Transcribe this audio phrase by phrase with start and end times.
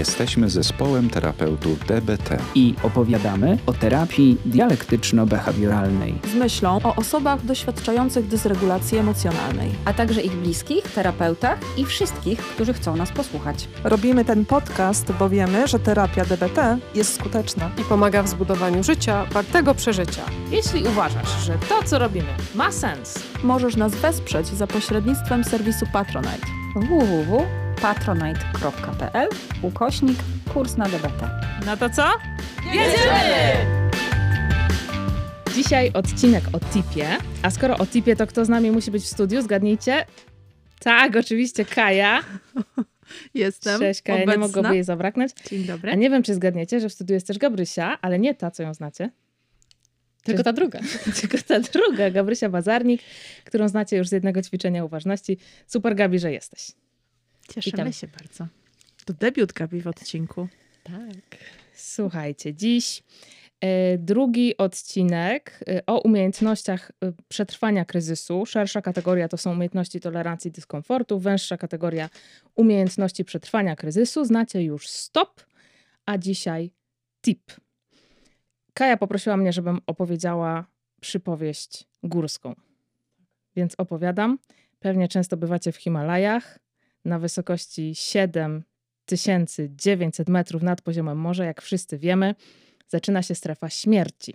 [0.00, 6.14] Jesteśmy zespołem terapeutów DBT i opowiadamy o terapii dialektyczno-behawioralnej.
[6.32, 12.72] Z myślą o osobach doświadczających dysregulacji emocjonalnej, a także ich bliskich, terapeutach i wszystkich, którzy
[12.72, 13.68] chcą nas posłuchać.
[13.84, 17.70] Robimy ten podcast, bo wiemy, że terapia DBT jest skuteczna.
[17.80, 20.22] I pomaga w zbudowaniu życia wartego przeżycia.
[20.50, 26.46] Jeśli uważasz, że to, co robimy, ma sens, możesz nas wesprzeć za pośrednictwem serwisu Patronite
[27.80, 29.28] www.patronite.pl
[29.62, 30.18] ukośnik
[30.54, 31.30] kurs na DBT.
[31.66, 32.08] No to co?
[32.66, 33.80] Jedziemy!
[35.54, 37.08] Dzisiaj odcinek o tipie,
[37.42, 39.42] a skoro o tipie, to kto z nami musi być w studiu?
[39.42, 40.06] Zgadnijcie.
[40.80, 42.22] Tak, oczywiście Kaja.
[43.34, 44.32] Jestem Cześć Kaja, obecna.
[44.32, 45.32] nie mogłoby jej zabraknąć.
[45.50, 45.92] Dzień dobry.
[45.92, 48.62] A nie wiem, czy zgadniecie, że w studiu jest też Gabrysia, ale nie ta, co
[48.62, 49.10] ją znacie.
[50.22, 50.80] Tylko ta druga.
[51.20, 53.00] Tylko ta druga, Gabrysia Bazarnik,
[53.44, 55.38] którą znacie już z jednego ćwiczenia uważności.
[55.66, 56.72] Super Gabi, że jesteś.
[57.54, 57.92] Cieszymy Witam.
[57.92, 58.46] się bardzo.
[59.04, 60.48] To debiut Gabi w odcinku.
[60.84, 61.38] Tak.
[61.74, 63.02] Słuchajcie, dziś
[63.60, 68.46] e, drugi odcinek e, o umiejętnościach e, przetrwania kryzysu.
[68.46, 72.10] Szersza kategoria to są umiejętności tolerancji dyskomfortu, węższa kategoria
[72.54, 74.24] umiejętności przetrwania kryzysu.
[74.24, 75.44] Znacie już stop,
[76.06, 76.70] a dzisiaj
[77.22, 77.52] tip.
[78.74, 80.66] Kaja poprosiła mnie, żebym opowiedziała
[81.00, 82.54] przypowieść górską.
[83.56, 84.38] Więc opowiadam.
[84.80, 86.58] Pewnie często bywacie w Himalajach
[87.04, 92.34] na wysokości 7900 metrów nad poziomem morza, jak wszyscy wiemy,
[92.88, 94.34] zaczyna się strefa śmierci.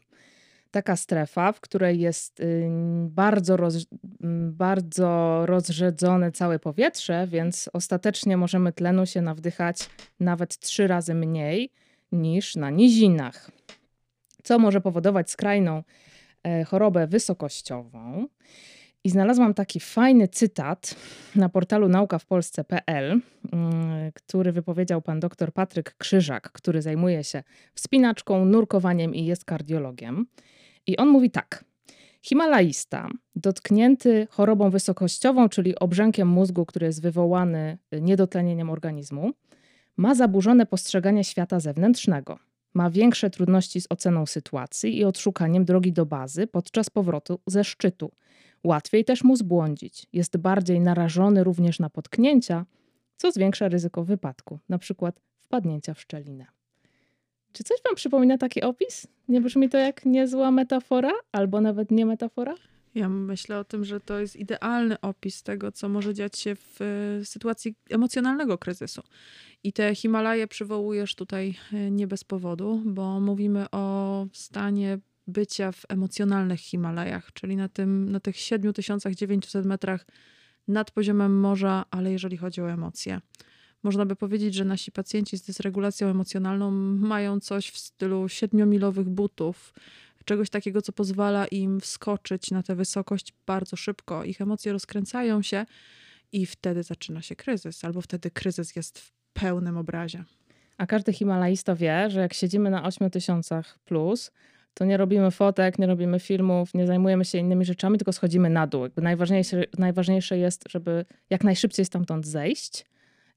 [0.71, 2.67] Taka strefa, w której jest y,
[3.09, 3.85] bardzo, roz, y,
[4.51, 11.71] bardzo rozrzedzone całe powietrze, więc ostatecznie możemy tlenu się nawdychać nawet trzy razy mniej
[12.11, 13.51] niż na nizinach.
[14.43, 15.83] Co może powodować skrajną
[16.43, 18.27] e, chorobę wysokościową.
[19.05, 20.95] I znalazłam taki fajny cytat
[21.35, 27.43] na portalu naukawpolsce.pl, mm, który wypowiedział pan dr Patryk Krzyżak, który zajmuje się
[27.73, 30.25] wspinaczką, nurkowaniem i jest kardiologiem.
[30.87, 31.65] I on mówi tak.
[32.21, 39.31] Himalaista, dotknięty chorobą wysokościową, czyli obrzękiem mózgu, który jest wywołany niedotlenieniem organizmu,
[39.97, 42.39] ma zaburzone postrzeganie świata zewnętrznego.
[42.73, 48.11] Ma większe trudności z oceną sytuacji i odszukaniem drogi do bazy podczas powrotu ze szczytu.
[48.65, 50.07] Łatwiej też mu zbłądzić.
[50.13, 52.65] Jest bardziej narażony również na potknięcia,
[53.17, 56.45] co zwiększa ryzyko wypadku, na przykład wpadnięcia w szczelinę.
[57.51, 59.07] Czy coś wam przypomina taki opis?
[59.27, 62.55] Nie brzmi to jak niezła metafora, albo nawet nie metafora?
[62.95, 66.81] Ja myślę o tym, że to jest idealny opis tego, co może dziać się w
[66.81, 69.01] e, sytuacji emocjonalnego kryzysu.
[69.63, 75.85] I te Himalaje przywołujesz tutaj e, nie bez powodu, bo mówimy o stanie bycia w
[75.89, 80.05] emocjonalnych Himalajach, czyli na, tym, na tych 7900 metrach
[80.67, 83.21] nad poziomem morza, ale jeżeli chodzi o emocje.
[83.83, 89.73] Można by powiedzieć, że nasi pacjenci z dysregulacją emocjonalną mają coś w stylu siedmiomilowych butów,
[90.25, 94.23] czegoś takiego, co pozwala im wskoczyć na tę wysokość bardzo szybko.
[94.23, 95.65] Ich emocje rozkręcają się
[96.31, 100.23] i wtedy zaczyna się kryzys, albo wtedy kryzys jest w pełnym obrazie.
[100.77, 104.31] A każdy Himalajista wie, że jak siedzimy na 8000 plus,
[104.75, 108.67] to nie robimy fotek, nie robimy filmów, nie zajmujemy się innymi rzeczami, tylko schodzimy na
[108.67, 108.83] dół.
[108.83, 112.85] Jakby najważniejsze, najważniejsze jest, żeby jak najszybciej stamtąd zejść.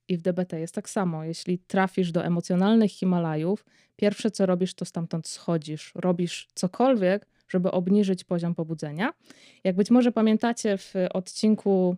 [0.09, 1.25] I w DBT jest tak samo.
[1.25, 3.65] Jeśli trafisz do emocjonalnych Himalajów,
[3.97, 5.93] pierwsze co robisz, to stamtąd schodzisz.
[5.95, 9.13] Robisz cokolwiek, żeby obniżyć poziom pobudzenia.
[9.65, 11.97] Jak być może pamiętacie w odcinku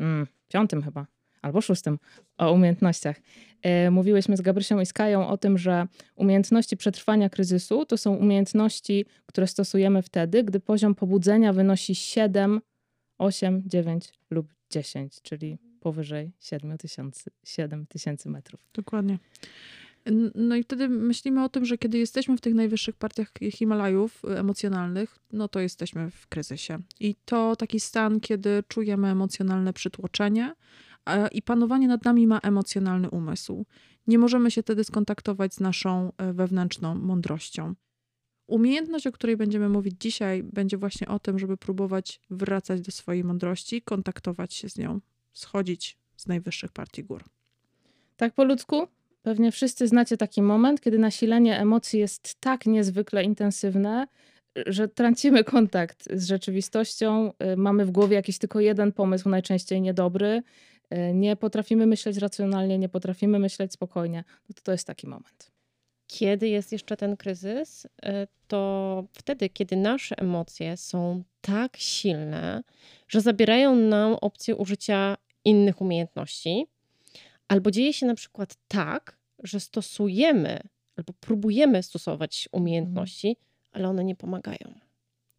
[0.00, 1.06] mm, piątym chyba,
[1.42, 1.98] albo szóstym
[2.38, 3.20] o umiejętnościach,
[3.62, 5.86] e, mówiłyśmy z Gabrysią i z Kają o tym, że
[6.16, 12.60] umiejętności przetrwania kryzysu to są umiejętności, które stosujemy wtedy, gdy poziom pobudzenia wynosi 7,
[13.18, 18.60] 8, 9 lub 10, czyli powyżej 7 tysięcy, 7 tysięcy metrów.
[18.74, 19.18] Dokładnie.
[20.34, 25.18] No i wtedy myślimy o tym, że kiedy jesteśmy w tych najwyższych partiach Himalajów emocjonalnych,
[25.32, 26.78] no to jesteśmy w kryzysie.
[27.00, 30.54] I to taki stan, kiedy czujemy emocjonalne przytłoczenie
[31.32, 33.66] i panowanie nad nami ma emocjonalny umysł.
[34.06, 37.74] Nie możemy się wtedy skontaktować z naszą wewnętrzną mądrością.
[38.46, 43.24] Umiejętność, o której będziemy mówić dzisiaj, będzie właśnie o tym, żeby próbować wracać do swojej
[43.24, 45.00] mądrości, kontaktować się z nią,
[45.32, 47.24] schodzić z najwyższych partii gór.
[48.16, 48.86] Tak po ludzku?
[49.22, 54.06] Pewnie wszyscy znacie taki moment, kiedy nasilenie emocji jest tak niezwykle intensywne,
[54.66, 57.32] że tracimy kontakt z rzeczywistością.
[57.56, 60.42] Mamy w głowie jakiś tylko jeden pomysł, najczęściej niedobry.
[61.14, 64.24] Nie potrafimy myśleć racjonalnie, nie potrafimy myśleć spokojnie.
[64.48, 65.52] No to, to jest taki moment.
[66.06, 67.86] Kiedy jest jeszcze ten kryzys,
[68.48, 72.62] to wtedy, kiedy nasze emocje są tak silne,
[73.08, 76.66] że zabierają nam opcję użycia innych umiejętności,
[77.48, 80.60] albo dzieje się na przykład tak, że stosujemy
[80.96, 83.36] albo próbujemy stosować umiejętności,
[83.72, 84.89] ale one nie pomagają.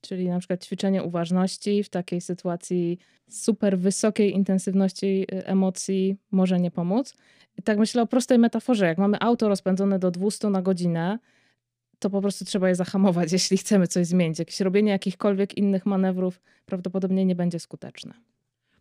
[0.01, 2.99] Czyli na przykład ćwiczenie uważności w takiej sytuacji
[3.29, 7.13] super wysokiej intensywności y, emocji może nie pomóc.
[7.63, 8.85] Tak myślę o prostej metaforze.
[8.85, 11.19] Jak mamy auto rozpędzone do 200 na godzinę,
[11.99, 14.39] to po prostu trzeba je zahamować, jeśli chcemy coś zmienić.
[14.39, 18.13] Jakieś robienie jakichkolwiek innych manewrów prawdopodobnie nie będzie skuteczne.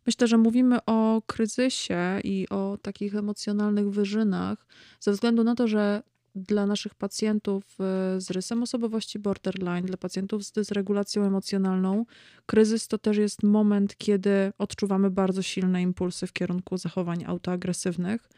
[0.07, 4.67] Myślę, że mówimy o kryzysie i o takich emocjonalnych wyżynach
[5.01, 6.03] ze względu na to, że
[6.35, 12.05] dla naszych pacjentów e, z rysem osobowości borderline, dla pacjentów z dysregulacją emocjonalną,
[12.47, 18.29] kryzys to też jest moment, kiedy odczuwamy bardzo silne impulsy w kierunku zachowań autoagresywnych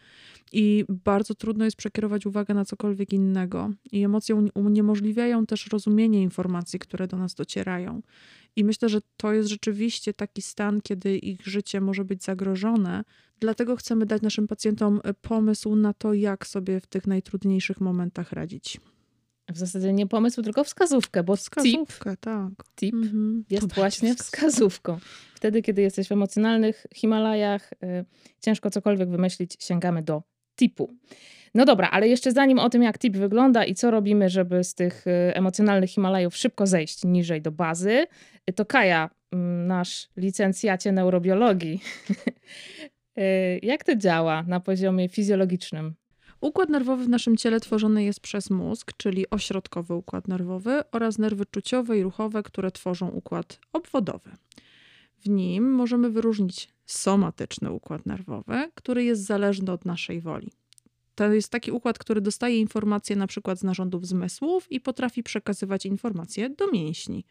[0.52, 3.70] i bardzo trudno jest przekierować uwagę na cokolwiek innego.
[3.92, 8.02] I emocje uniemożliwiają też rozumienie informacji, które do nas docierają.
[8.56, 13.04] I myślę, że to jest rzeczywiście taki stan, kiedy ich życie może być zagrożone.
[13.40, 18.32] Dlatego chcemy dać naszym pacjentom e, pomysł na to, jak sobie w tych najtrudniejszych momentach
[18.32, 18.80] radzić.
[19.50, 22.50] W zasadzie nie pomysł, tylko wskazówkę, bo Wskazówkę, tip, tak.
[22.76, 23.44] tip Mhm.
[23.50, 24.98] jest To właśnie wskazówką.
[25.34, 28.04] Wtedy, kiedy jesteś w emocjonalnych Himalajach, y,
[28.40, 30.22] ciężko cokolwiek wymyślić, sięgamy do
[30.56, 30.94] tipu.
[31.54, 34.74] No dobra, ale jeszcze zanim o tym, jak tip wygląda i co robimy, żeby z
[34.74, 38.06] tych y, emocjonalnych Himalajów szybko zejść niżej do bazy,
[38.50, 41.80] y, to Kaja, mm, nasz licencjacie neurobiologii,
[43.18, 45.94] y, jak to działa na poziomie fizjologicznym?
[46.40, 51.46] Układ nerwowy w naszym ciele tworzony jest przez mózg, czyli ośrodkowy układ nerwowy oraz nerwy
[51.46, 54.30] czuciowe i ruchowe, które tworzą układ obwodowy.
[55.18, 60.50] W nim możemy wyróżnić somatyczny układ nerwowy, który jest zależny od naszej woli.
[61.14, 65.86] To jest taki układ, który dostaje informacje na przykład z narządów zmysłów i potrafi przekazywać
[65.86, 67.24] informacje do mięśni.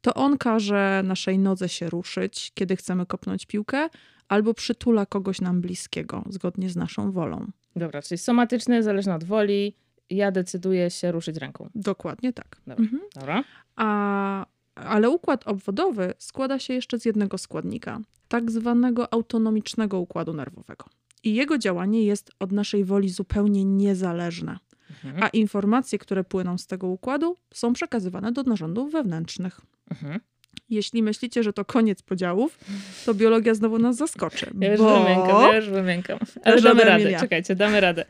[0.00, 3.88] To on każe naszej nodze się ruszyć, kiedy chcemy kopnąć piłkę,
[4.28, 7.46] albo przytula kogoś nam bliskiego, zgodnie z naszą wolą.
[7.76, 9.76] Dobra, czyli somatyczny, zależny od woli,
[10.10, 11.70] ja decyduję się ruszyć ręką.
[11.74, 12.56] Dokładnie tak.
[12.66, 12.84] Dobra.
[12.84, 13.02] Mhm.
[13.14, 13.44] Dobra.
[13.76, 20.84] A, ale układ obwodowy składa się jeszcze z jednego składnika, tak zwanego autonomicznego układu nerwowego.
[21.24, 24.58] I jego działanie jest od naszej woli zupełnie niezależne.
[25.04, 25.22] Mhm.
[25.22, 29.60] A informacje, które płyną z tego układu, są przekazywane do narządów wewnętrznych.
[29.90, 30.20] Mhm.
[30.68, 32.58] Jeśli myślicie, że to koniec podziałów,
[33.06, 34.50] to biologia znowu nas zaskoczy.
[34.60, 36.18] Ja już bo wymiękam, ja już wymiękam.
[36.44, 37.20] Ale Żaden damy radę, Emilia.
[37.20, 38.04] czekajcie, damy radę.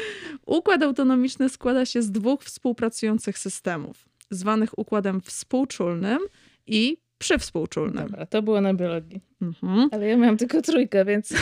[0.46, 6.18] układ autonomiczny składa się z dwóch współpracujących systemów, zwanych układem współczulnym
[6.66, 8.04] i przywspółczulnym.
[8.06, 9.20] Dobra, to było na biologii.
[9.42, 9.88] Mhm.
[9.92, 11.34] Ale ja miałam tylko trójkę, więc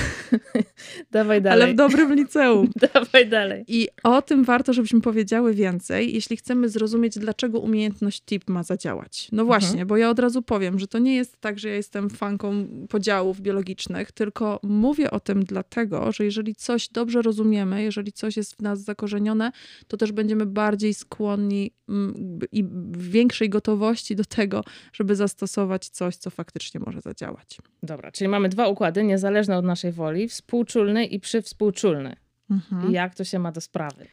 [1.10, 1.62] dawaj dalej.
[1.62, 2.70] Ale w dobrym liceum.
[2.94, 3.64] Dawaj dalej.
[3.68, 9.28] I o tym warto, żebyśmy powiedziały więcej, jeśli chcemy zrozumieć, dlaczego umiejętność TIP ma zadziałać.
[9.32, 9.88] No właśnie, Mhm.
[9.88, 13.40] bo ja od razu powiem, że to nie jest tak, że ja jestem fanką podziałów
[13.40, 18.62] biologicznych, tylko mówię o tym dlatego, że jeżeli coś dobrze rozumiemy, jeżeli coś jest w
[18.62, 19.52] nas zakorzenione,
[19.88, 26.16] to też będziemy bardziej skłonni mm, i w większej gotowości do tego, żeby zastosować coś,
[26.16, 27.58] co faktycznie może zadziałać.
[27.88, 32.16] Dobra, czyli mamy dwa układy niezależne od naszej woli, współczulny i przywspółczulny.
[32.50, 32.90] Mhm.
[32.90, 34.06] I jak to się ma do sprawy?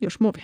[0.00, 0.42] Już mówię.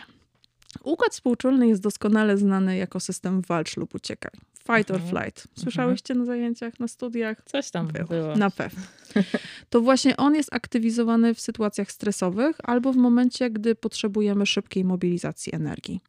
[0.84, 4.30] Układ współczulny jest doskonale znany jako system walcz lub uciekaj.
[4.58, 5.10] Fight or Mhm.
[5.10, 5.48] flight.
[5.58, 7.42] Słyszałyście na zajęciach, na studiach?
[7.46, 8.08] Coś tam Było.
[8.08, 8.36] było.
[8.36, 8.82] Na pewno.
[9.70, 15.54] To właśnie on jest aktywizowany w sytuacjach stresowych albo w momencie, gdy potrzebujemy szybkiej mobilizacji
[15.54, 16.00] energii.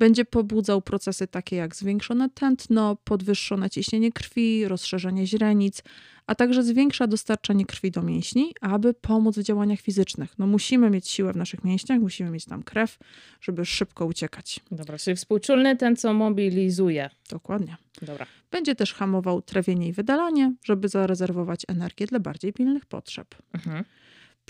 [0.00, 5.82] Będzie pobudzał procesy takie jak zwiększone tętno, podwyższone ciśnienie krwi, rozszerzenie źrenic,
[6.26, 10.38] a także zwiększa dostarczanie krwi do mięśni, aby pomóc w działaniach fizycznych.
[10.38, 12.98] No musimy mieć siłę w naszych mięśniach, musimy mieć tam krew,
[13.40, 14.60] żeby szybko uciekać.
[14.70, 17.10] Dobra, czyli współczulny ten, co mobilizuje.
[17.30, 17.76] Dokładnie.
[18.02, 18.26] Dobra.
[18.50, 23.34] Będzie też hamował trawienie i wydalanie, żeby zarezerwować energię dla bardziej pilnych potrzeb.
[23.54, 23.84] Mhm.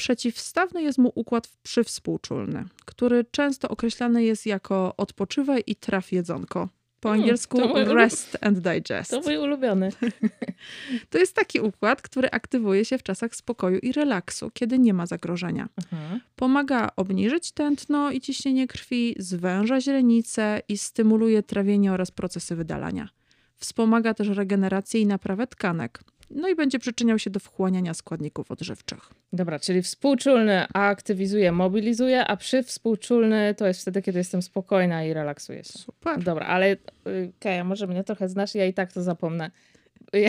[0.00, 6.69] Przeciwstawny jest mu układ przywspółczulny, który często określany jest jako odpoczywaj i traf jedzonko.
[7.00, 9.11] Po Mm, angielsku rest and digest.
[9.11, 9.92] To mój ulubiony.
[11.11, 15.07] To jest taki układ, który aktywuje się w czasach spokoju i relaksu, kiedy nie ma
[15.07, 15.69] zagrożenia.
[15.92, 16.21] Mhm.
[16.37, 23.09] Pomaga obniżyć tętno i ciśnienie krwi, zwęża źrenice i stymuluje trawienie oraz procesy wydalania.
[23.57, 26.00] Wspomaga też regenerację i naprawę tkanek.
[26.30, 29.10] No i będzie przyczyniał się do wchłaniania składników odżywczych.
[29.32, 35.64] Dobra, czyli współczulny aktywizuje, mobilizuje, a przywspółczulny to jest wtedy, kiedy jestem spokojna i relaksuję
[35.64, 35.78] się.
[35.78, 36.22] Super.
[36.22, 39.50] Dobra, ale y, Kaja, może mnie trochę znasz, ja i tak to zapomnę.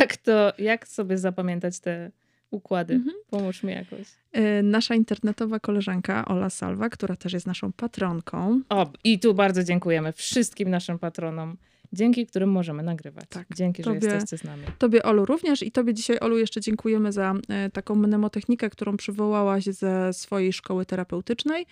[0.00, 2.10] Jak to, jak sobie zapamiętać te
[2.50, 2.94] układy?
[2.94, 3.16] Mhm.
[3.30, 4.08] Pomóż mi jakoś.
[4.36, 9.64] Y, Nasza internetowa koleżanka Ola Salwa, która też jest naszą patronką, O, i tu bardzo
[9.64, 11.56] dziękujemy wszystkim naszym patronom
[11.92, 13.24] dzięki którym możemy nagrywać.
[13.28, 14.62] Tak, Dzięki, tobie- że jesteście z nami.
[14.78, 19.64] Tobie, Olu, również i Tobie dzisiaj, Olu, jeszcze dziękujemy za e, taką mnemotechnikę, którą przywołałaś
[19.64, 21.66] ze swojej szkoły terapeutycznej.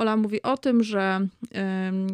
[0.00, 1.26] Ola mówi o tym, że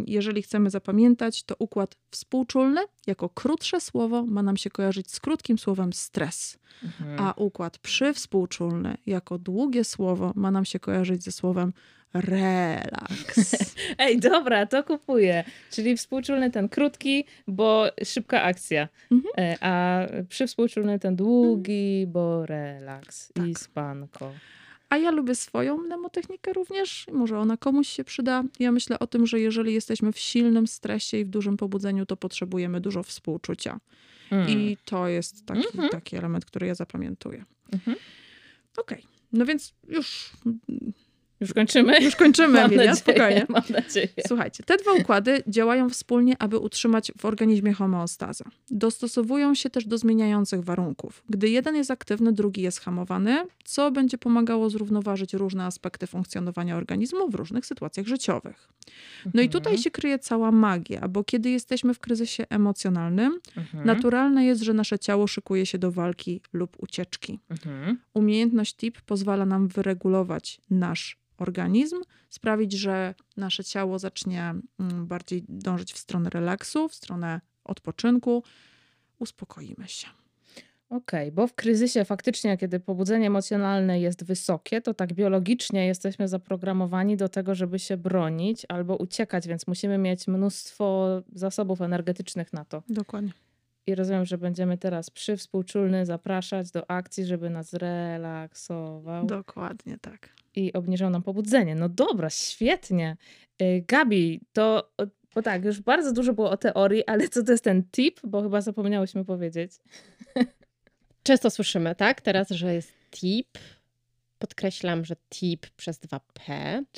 [0.06, 5.58] jeżeli chcemy zapamiętać, to układ współczulny jako krótsze słowo ma nam się kojarzyć z krótkim
[5.58, 7.20] słowem stres, Mhm.
[7.20, 11.72] a układ przywspółczulny jako długie słowo ma nam się kojarzyć ze słowem
[12.14, 13.56] relaks.
[13.98, 15.44] Ej, dobra, to kupuję.
[15.70, 18.88] Czyli współczulny ten krótki, bo szybka akcja.
[19.12, 19.32] Mhm.
[19.38, 23.58] E, A przywspółczulny ten długi, bo relaks i Tak.
[23.60, 24.32] spanko.
[24.90, 27.06] A ja lubię swoją mnemotechnikę również.
[27.12, 28.44] Może ona komuś się przyda.
[28.58, 32.16] Ja myślę o tym, że jeżeli jesteśmy w silnym stresie i w dużym pobudzeniu, to
[32.16, 33.80] potrzebujemy dużo współczucia.
[34.30, 34.48] Mm.
[34.50, 35.88] I to jest taki, Mhm.
[35.88, 37.44] taki element, który ja zapamiętuję.
[37.72, 37.96] Mhm.
[38.76, 39.02] Okej.
[39.32, 40.30] No więc już,
[41.40, 42.00] Już kończymy?
[42.00, 43.46] już kończymy, Mam Emilia, nadzieję, spokojnie.
[43.48, 44.08] Mam nadzieję.
[44.26, 48.44] Słuchajcie, te dwa układy działają wspólnie, aby utrzymać w organizmie homeostazę.
[48.70, 51.22] Dostosowują się też do zmieniających warunków.
[51.28, 57.30] Gdy jeden jest aktywny, drugi jest hamowany, co będzie pomagało zrównoważyć różne aspekty funkcjonowania organizmu
[57.30, 58.68] w różnych sytuacjach życiowych.
[59.34, 59.82] No i tutaj Mhm.
[59.82, 63.86] się kryje cała magia, bo kiedy jesteśmy w kryzysie emocjonalnym, Mhm.
[63.86, 67.38] naturalne jest, że nasze ciało szykuje się do walki lub ucieczki.
[67.50, 67.98] Mhm.
[68.14, 71.96] Umiejętność TIP pozwala nam wyregulować nasz organizm,
[72.28, 78.42] sprawić, że nasze ciało zacznie mm, bardziej dążyć w stronę relaksu, w stronę odpoczynku.
[79.18, 80.06] Uspokoimy się.
[80.90, 87.16] Okej, bo w kryzysie faktycznie, kiedy pobudzenie emocjonalne jest wysokie, to tak biologicznie jesteśmy zaprogramowani
[87.16, 92.82] do tego, żeby się bronić albo uciekać, więc musimy mieć mnóstwo zasobów energetycznych na to.
[92.88, 93.32] Dokładnie.
[93.86, 100.28] I rozumiem, że będziemy teraz przywspółczulny zapraszać do akcji, żeby nas relaksował Dokładnie tak.
[100.56, 101.74] i obniżał nam pobudzenie.
[101.74, 103.16] No dobra, świetnie.
[103.62, 104.90] Y, Gabi, to
[105.36, 108.20] bo tak, już bardzo dużo było o teorii, ale co to jest ten tip?
[108.24, 109.72] Bo chyba zapomniałyśmy powiedzieć.
[111.22, 113.58] Często słyszymy, tak, teraz, że jest tip.
[114.38, 116.50] Podkreślam, że tip przez 2P.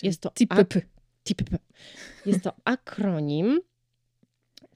[0.02, 0.54] Jest to tip.
[1.25, 1.42] TIP.
[2.26, 3.61] Jest to akronim,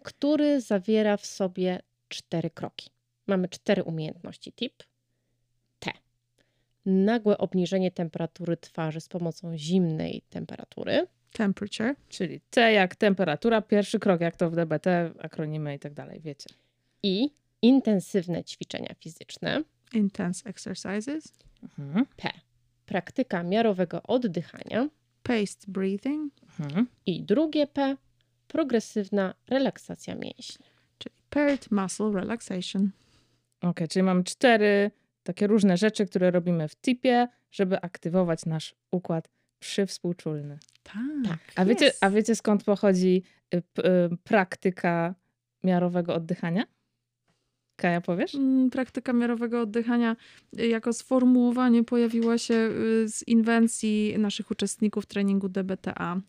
[0.02, 2.90] który zawiera w sobie cztery kroki.
[3.26, 4.82] Mamy cztery umiejętności TIP.
[5.78, 5.90] T.
[6.86, 11.06] Nagłe obniżenie temperatury twarzy z pomocą zimnej temperatury.
[11.32, 11.94] Temperature.
[12.08, 14.86] Czyli T jak temperatura, pierwszy krok, jak to w DBT,
[15.18, 16.50] akronimy i tak dalej, wiecie.
[17.02, 17.30] I
[17.62, 19.62] intensywne ćwiczenia fizyczne.
[19.92, 21.32] Intense exercises.
[21.62, 22.06] Mhm.
[22.16, 22.30] P.
[22.86, 24.88] Praktyka miarowego oddychania.
[25.22, 26.32] Paced breathing.
[26.60, 26.86] Mhm.
[27.06, 27.96] I drugie P.
[28.48, 30.71] Progresywna relaksacja mięśni.
[31.32, 32.90] Paired muscle relaxation.
[33.60, 34.90] Okej, czyli mamy cztery
[35.22, 40.58] takie różne rzeczy, które robimy w tipie, żeby aktywować nasz układ przywspółczulny.
[40.82, 40.94] Tak.
[41.28, 41.38] Tak.
[41.56, 42.04] A wiecie, Jest.
[42.04, 43.22] a wiecie skąd pochodzi
[43.54, 45.14] y, p, y, praktyka
[45.64, 46.64] miarowego oddychania?
[47.76, 48.34] Kaja, powiesz?
[48.34, 50.16] Mm, Praktyka miarowego oddychania
[50.60, 56.20] y, jako sformułowanie pojawiła się y, z inwencji naszych uczestników treningu DBTA.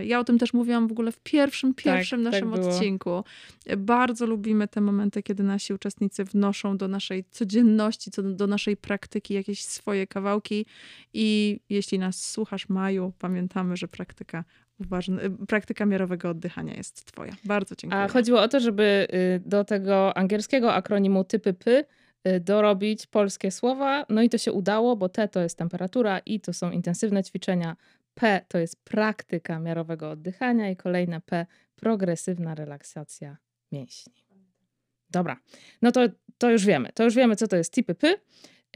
[0.00, 2.68] Y, Ja o tym też mówiłam w ogóle w pierwszym, pierwszym tak naszym było.
[2.68, 3.24] odcinku.
[3.78, 8.76] Bardzo lubimy te momenty, kiedy nasi uczestnicy wnoszą do naszej codzienności, co do, do naszej
[8.76, 10.66] praktyki jakieś swoje kawałki
[11.14, 14.44] i jeśli nas słuchasz Maju, pamiętamy, że praktyka
[14.80, 17.32] uważna, y, praktyka miarowego oddychania jest twoja.
[17.44, 18.02] Bardzo dziękuję.
[18.02, 21.84] A chodziło o to, żeby y, do tego angielskiego akronimu typy P
[22.28, 24.06] y, dorobić polskie słowa.
[24.08, 27.76] No i to się udało, bo T to jest temperatura, I to są intensywne ćwiczenia,
[28.14, 33.36] P to jest praktyka miarowego oddychania i kolejne P progresywna relaksacja
[33.72, 34.12] mięśni.
[35.10, 35.36] Dobra,
[35.82, 36.00] no to,
[36.38, 36.88] to już wiemy.
[36.94, 38.14] To już wiemy, co to jest typy P.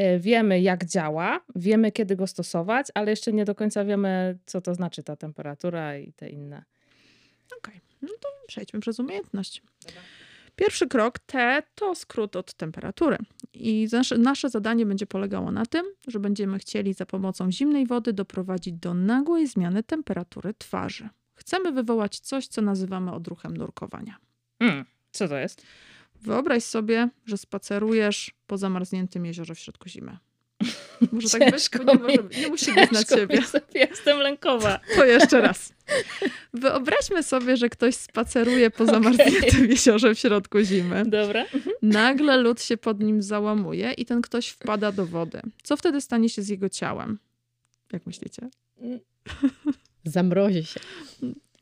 [0.01, 4.61] Y, Wiemy, jak działa, wiemy, kiedy go stosować, ale jeszcze nie do końca wiemy, co
[4.61, 6.65] to znaczy ta temperatura i te inne.
[7.59, 9.63] Okej, no to przejdźmy przez umiejętność.
[10.57, 13.17] Pierwszy krok T to skrót od temperatury.
[13.53, 18.13] I nasze, nasze zadanie będzie polegało na tym, że będziemy chcieli za pomocą zimnej wody
[18.13, 21.09] doprowadzić do nagłej zmiany temperatury twarzy.
[21.35, 24.17] Chcemy wywołać coś, co nazywamy odruchem nurkowania.
[24.61, 25.63] Mm, co to jest?
[26.23, 30.19] Wyobraź sobie, że spacerujesz po zamarzniętym jeziorze w środku zimy.
[31.13, 31.69] Może tak być?
[31.85, 33.43] Bo nie, może, nie musi być na ciężko ciebie.
[33.43, 34.81] sobie, Jestem lękowa.
[34.97, 35.73] To jeszcze raz.
[36.55, 41.05] Wyobraźmy sobie, że ktoś spaceruje po zamarzniętym jeziorze w środku zimy.
[41.07, 41.45] Dobra.
[41.83, 45.41] Nagle lód się pod nim załamuje i ten ktoś wpada do wody.
[45.63, 47.19] Co wtedy stanie się z jego ciałem?
[47.93, 48.49] Jak myślicie?
[50.05, 50.81] Zamrozi się.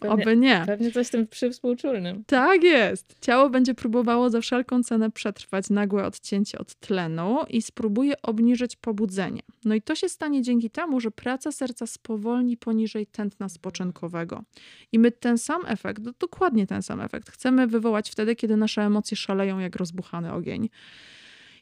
[0.08, 0.62] Pewnie, Oby nie.
[0.66, 2.24] pewnie coś tym przywspółczulnym.
[2.26, 3.16] Tak jest.
[3.20, 9.42] Ciało będzie próbowało za wszelką cenę przetrwać nagłe odcięcie od tlenu i spróbuje obniżyć pobudzenie.
[9.64, 14.42] No i to się stanie dzięki temu, że praca serca spowolni poniżej tętna spoczynkowego.
[14.92, 18.82] I my ten sam efekt, do- dokładnie ten sam efekt, chcemy wywołać wtedy, kiedy nasze
[18.82, 20.68] emocje szaleją jak rozbuchany ogień.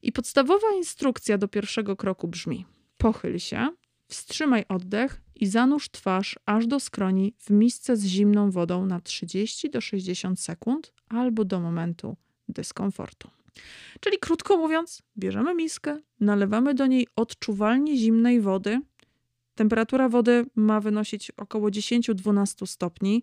[0.02, 2.66] I podstawowa instrukcja do pierwszego kroku brzmi:
[2.98, 3.68] pochyl się,
[4.12, 9.70] wstrzymaj oddech i zanurz twarz aż do skroni w misce z zimną wodą na 30
[9.70, 12.16] do 60 sekund albo do momentu
[12.48, 13.30] dyskomfortu.
[14.00, 18.80] Czyli krótko mówiąc, bierzemy miskę, nalewamy do niej odczuwalnie zimnej wody.
[19.54, 23.22] Temperatura wody ma wynosić około 10-12 stopni.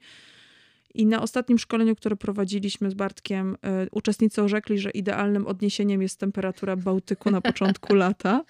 [0.94, 6.20] I na ostatnim szkoleniu, które prowadziliśmy z Bartkiem, y, uczestnicy orzekli, że idealnym odniesieniem jest
[6.20, 8.44] temperatura Bałtyku na początku lata.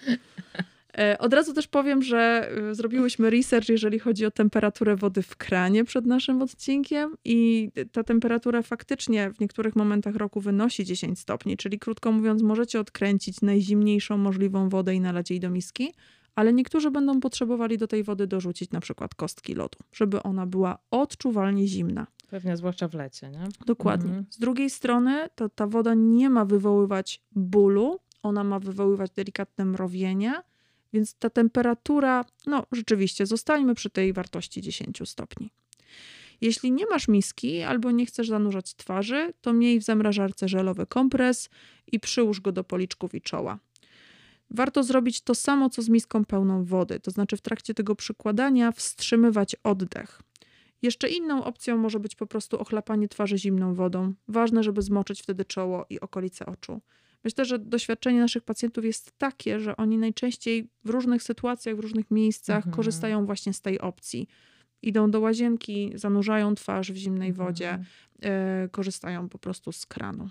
[0.98, 5.36] E, Od razu też powiem, że y, zrobiłyśmy research, jeżeli chodzi o temperaturę wody w
[5.36, 11.56] kranie przed naszym odcinkiem i ta temperatura faktycznie w niektórych momentach roku wynosi 10 stopni,
[11.56, 15.92] czyli krótko mówiąc możecie odkręcić najzimniejszą możliwą wodę i nalać jej do miski,
[16.34, 20.78] ale niektórzy będą potrzebowali do tej wody dorzucić na przykład kostki lodu, żeby ona była
[20.90, 22.06] odczuwalnie zimna.
[22.30, 23.48] Pewnie zwłaszcza w lecie, nie?
[23.66, 24.08] Dokładnie.
[24.08, 24.26] Mhm.
[24.30, 30.42] Z drugiej strony to ta woda nie ma wywoływać bólu, ona ma wywoływać delikatne mrowienie,
[30.92, 35.50] więc ta temperatura, no rzeczywiście, zostańmy przy tej wartości 10 stopni.
[36.40, 41.48] Jeśli nie masz miski albo nie chcesz zanurzać twarzy, to miej w zamrażarce żelowy kompres
[41.92, 43.58] i przyłóż go do policzków i czoła.
[44.50, 48.72] Warto zrobić to samo, co z miską pełną wody, to znaczy w trakcie tego przykładania
[48.72, 50.22] wstrzymywać oddech.
[50.82, 54.14] Jeszcze inną opcją może być po prostu ochlapanie twarzy zimną wodą.
[54.28, 56.80] Ważne, żeby zmoczyć wtedy czoło i okolice oczu.
[57.24, 62.10] Myślę, że doświadczenie naszych pacjentów jest takie, że oni najczęściej w różnych sytuacjach, w różnych
[62.10, 62.74] miejscach Mhm.
[62.76, 64.28] korzystają właśnie z tej opcji.
[64.82, 67.86] Idą do łazienki, zanurzają twarz w zimnej wodzie, Mhm.
[68.64, 70.28] e, korzystają po prostu z kranu.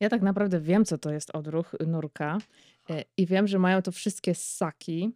[0.00, 2.38] Ja tak naprawdę wiem, co to jest odruch nurka
[2.90, 5.10] e, i wiem, że mają to wszystkie ssaki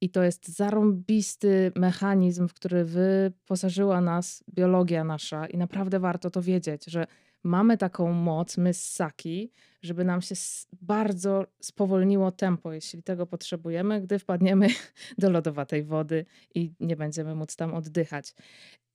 [0.00, 6.42] i to jest zarąbisty mechanizm, w który wyposażyła nas biologia nasza i naprawdę warto to
[6.42, 7.06] wiedzieć, że
[7.42, 9.50] mamy taką moc, my ssaki,
[9.82, 10.34] żeby nam się
[10.82, 14.68] bardzo spowolniło tempo, jeśli tego potrzebujemy, gdy wpadniemy
[15.18, 18.34] do lodowatej wody i nie będziemy móc tam oddychać.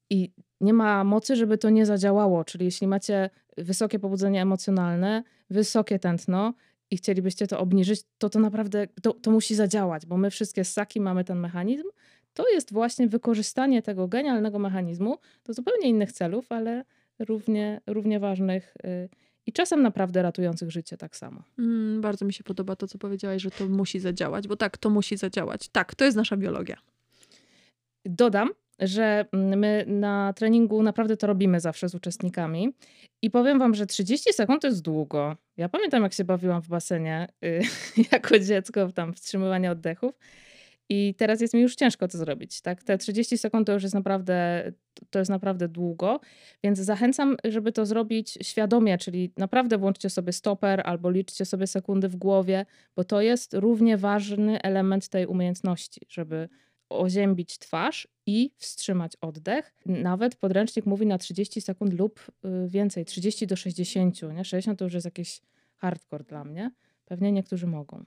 [0.09, 2.43] I nie ma mocy, żeby to nie zadziałało.
[2.43, 6.53] Czyli jeśli macie wysokie pobudzenie emocjonalne, wysokie tętno
[6.91, 11.01] i chcielibyście to obniżyć, to to naprawdę to, to musi zadziałać, bo my wszystkie ssaki
[11.01, 11.83] mamy ten mechanizm.
[12.33, 16.85] To jest właśnie wykorzystanie tego genialnego mechanizmu do zupełnie innych celów, ale
[17.19, 19.09] równie, równie ważnych y,
[19.45, 21.43] i czasem naprawdę ratujących życie tak samo.
[21.59, 24.89] Mm, bardzo mi się podoba to, co powiedziałaś, że to musi zadziałać, bo tak, to
[24.89, 25.69] musi zadziałać.
[25.69, 26.77] Tak, to jest nasza biologia.
[28.05, 32.73] Dodam, że mm, my na treningu naprawdę to robimy zawsze z uczestnikami
[33.21, 35.35] i powiem wam, że 30 sekund to jest długo.
[35.57, 37.61] Ja pamiętam, jak się bawiłam w basenie y,
[38.11, 40.13] jako dziecko, tam wstrzymywanie oddechów
[40.89, 42.61] i teraz jest mi już ciężko to zrobić.
[42.61, 42.83] Tak?
[42.83, 44.71] Te 30 sekund to już jest naprawdę,
[45.09, 46.19] to jest naprawdę długo,
[46.63, 52.09] więc zachęcam, żeby to zrobić świadomie, czyli naprawdę włączcie sobie stoper albo liczcie sobie sekundy
[52.09, 56.49] w głowie, bo to jest równie ważny element tej umiejętności, żeby
[56.89, 59.73] oziębić twarz i wstrzymać oddech.
[59.85, 64.21] Nawet podręcznik mówi na 30 sekund lub y, więcej, 30 do 60.
[64.21, 64.45] Nie?
[64.45, 65.41] 60 to już jest jakiś
[65.75, 66.71] hardcore dla mnie.
[67.05, 68.05] Pewnie niektórzy mogą.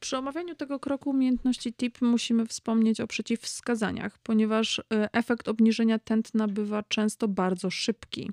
[0.00, 6.48] Przy omawianiu tego kroku umiejętności TIP musimy wspomnieć o przeciwwskazaniach, ponieważ y, efekt obniżenia tętna
[6.48, 8.30] bywa często bardzo szybki.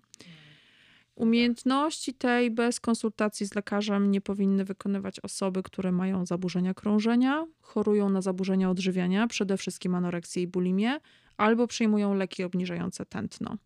[1.15, 8.09] Umiejętności tej bez konsultacji z lekarzem nie powinny wykonywać osoby, które mają zaburzenia krążenia, chorują
[8.09, 10.99] na zaburzenia odżywiania, przede wszystkim anoreksję i bulimię,
[11.37, 13.57] albo przyjmują leki obniżające tętno.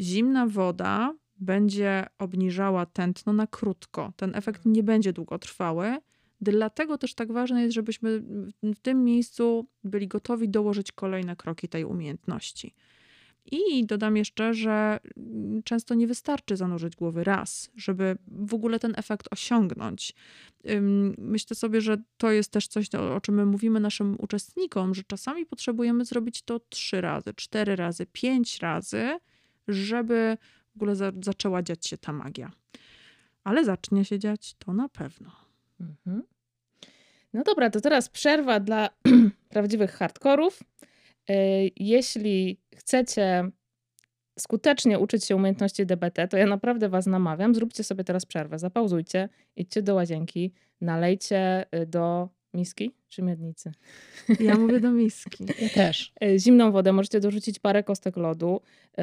[0.00, 4.12] Zimna woda będzie obniżała tętno na krótko.
[4.16, 5.96] Ten efekt nie będzie długotrwały.
[6.40, 8.22] Dlatego też tak ważne jest, żebyśmy
[8.62, 12.74] w tym miejscu byli gotowi dołożyć kolejne kroki tej umiejętności.
[13.52, 15.00] I dodam jeszcze, że
[15.64, 20.14] często nie wystarczy zanurzyć głowy raz, żeby w ogóle ten efekt osiągnąć.
[21.18, 25.46] Myślę sobie, że to jest też coś, o czym my mówimy naszym uczestnikom, że czasami
[25.46, 29.18] potrzebujemy zrobić to trzy razy, cztery razy, pięć razy,
[29.68, 30.36] żeby
[30.72, 32.50] w ogóle za zaczęła dziać się ta magia.
[33.44, 35.30] Ale zacznie się dziać to na pewno.
[35.80, 36.22] Mhm.
[37.32, 38.88] No dobra, to teraz przerwa dla
[39.48, 40.62] prawdziwych hardkorów.
[41.30, 43.50] Y, Jeśli chcecie
[44.38, 49.28] skutecznie uczyć się umiejętności DBT, to ja naprawdę Was namawiam, zróbcie sobie teraz przerwę, zapauzujcie,
[49.56, 53.72] idźcie do łazienki, nalejcie y, do Miski czy miednicy?
[54.40, 55.44] Ja mówię do miski.
[55.62, 56.12] Ja też.
[56.22, 58.60] E, Zimną wodę możecie dorzucić parę kostek lodu,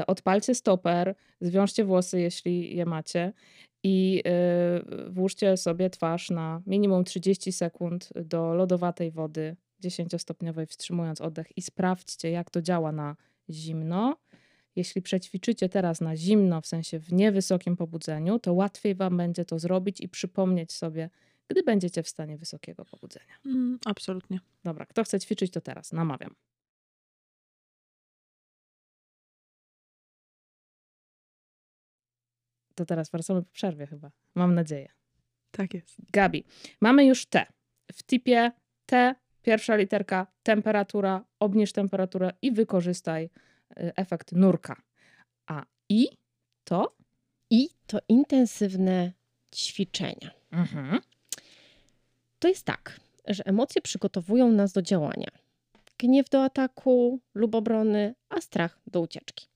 [0.08, 3.34] odpalcie stoper, zwiążcie włosy, jeśli je macie
[3.84, 4.24] i
[5.10, 12.30] włóżcie sobie twarz na minimum 30 sekund do lodowatej wody 10-stopniowej, wstrzymując oddech i sprawdźcie,
[12.32, 13.16] jak to działa na
[13.50, 14.18] zimno.
[14.76, 19.60] Jeśli przećwiczycie teraz na zimno, w sensie w niewysokim pobudzeniu, to łatwiej wam będzie to
[19.60, 21.10] zrobić i przypomnieć sobie,
[21.48, 23.36] gdy będziecie w stanie wysokiego pobudzenia.
[23.46, 24.40] Mm, absolutnie.
[24.64, 25.92] Dobra, kto chce ćwiczyć, to teraz.
[25.94, 26.36] Namawiam.
[32.76, 34.12] To teraz wracamy po przerwie chyba.
[34.36, 34.90] Mam nadzieję.
[35.52, 35.96] Tak jest.
[36.12, 36.44] Gabi,
[36.82, 37.46] mamy już T.
[37.94, 38.52] W tipie
[38.86, 39.16] T,
[39.46, 43.30] pierwsza literka, temperatura, obniż temperaturę i wykorzystaj y,
[43.96, 44.82] efekt nurka.
[45.46, 46.08] A I
[46.64, 46.96] to?
[47.50, 49.12] I to intensywne
[49.56, 50.32] ćwiczenia.
[50.52, 51.00] Mhm.
[52.40, 55.32] To jest tak, że emocje przygotowują nas do działania.
[55.98, 59.48] Gniew do ataku lub obrony, a strach do ucieczki.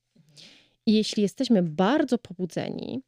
[0.86, 3.02] I jeśli jesteśmy bardzo pobudzeni,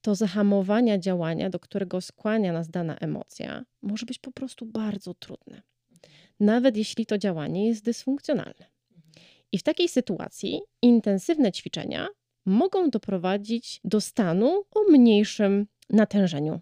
[0.00, 5.62] to zahamowania działania, do którego skłania nas dana emocja, może być po prostu bardzo trudne.
[6.40, 8.66] Nawet jeśli to działanie jest dysfunkcjonalne.
[9.52, 12.08] I w takiej sytuacji intensywne ćwiczenia
[12.46, 16.60] mogą doprowadzić do stanu o mniejszym natężeniu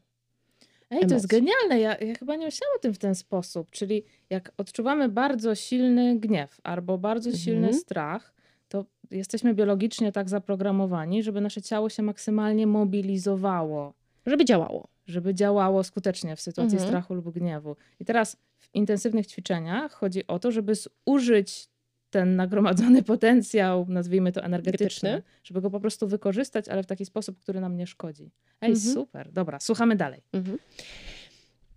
[0.90, 1.28] Ej, to jest emocji.
[1.28, 1.80] genialne.
[1.80, 3.70] Ja, ja chyba nie myślałam o tym w ten sposób.
[3.70, 7.74] Czyli jak odczuwamy bardzo silny gniew albo bardzo silny Mhm.
[7.80, 8.34] strach,
[8.68, 13.94] to jesteśmy biologicznie tak zaprogramowani, żeby nasze ciało się maksymalnie mobilizowało,
[14.26, 14.88] żeby działało.
[15.06, 16.88] żeby działało skutecznie w sytuacji Mhm.
[16.90, 17.76] strachu lub gniewu.
[18.00, 18.36] I teraz
[18.74, 20.72] intensywnych ćwiczeniach chodzi o to, żeby
[21.08, 21.68] zużyć
[22.10, 25.40] ten nagromadzony potencjał, nazwijmy to energetyczny, Energetyczny.
[25.44, 28.30] żeby go po prostu wykorzystać, ale w taki sposób, który nam nie szkodzi.
[28.60, 28.94] Ej, Mhm.
[28.94, 29.32] super.
[29.32, 30.22] Dobra, słuchamy dalej.
[30.32, 30.58] Mhm.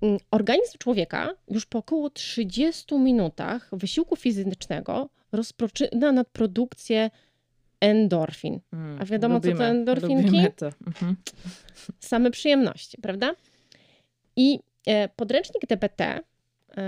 [0.02, 7.10] Mm, Organizm człowieka już po około 30 minutach wysiłku fizycznego rozpoczyna nadprodukcję
[7.80, 8.60] endorfin.
[8.74, 10.24] Mm, A wiadomo, co to lubimy, endorfinki?
[10.26, 10.70] Lubimy to.
[10.88, 11.16] Mhm.
[12.00, 13.36] Same przyjemności, prawda?
[14.36, 16.20] I e, podręcznik DBT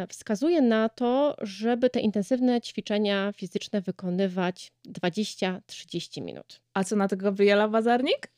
[0.09, 6.61] wskazuje na to, żeby te intensywne ćwiczenia fizyczne wykonywać 20-30 minut.
[6.73, 8.31] A co na to Gabriela Bazarnik?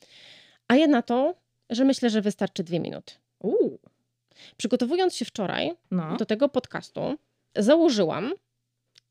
[0.68, 1.36] A ja na to,
[1.70, 3.14] że myślę, że wystarczy 2 minuty.
[3.40, 3.80] Uuu,
[4.58, 6.18] Przygotowując się wczoraj, no.
[6.18, 7.16] do tego podcastu
[7.56, 8.34] założyłam,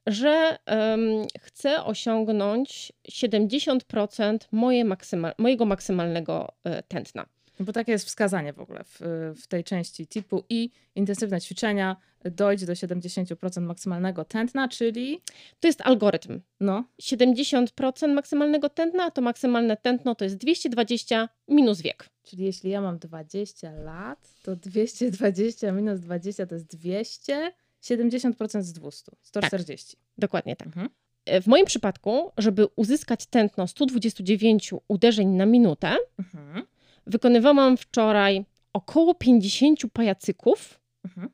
[0.06, 1.00] że em,
[1.40, 7.26] chcę osiągnąć 70% moje maksyma- mojego maksymalnego e, tętna.
[7.60, 9.00] Bo takie jest wskazanie w ogóle w,
[9.42, 15.20] w tej części typu i intensywne ćwiczenia dojść do 70% maksymalnego tętna, czyli
[15.60, 16.40] To jest algorytm.
[16.60, 22.08] no, 70% maksymalnego tętna, to maksymalne tętno to jest 220 minus wiek.
[22.22, 28.72] czyli jeśli ja mam 20 lat, to 220 minus 20 to jest 200, 70% z
[28.72, 29.96] 200, 140.
[30.18, 30.66] Dokładnie tak.
[30.66, 30.88] Mhm.
[31.26, 36.66] E, W moim przypadku, żeby uzyskać tętno 129 uderzeń na minutę, Mhm.
[37.06, 41.28] Wykonywałam wczoraj około 50 pajacyków Mhm.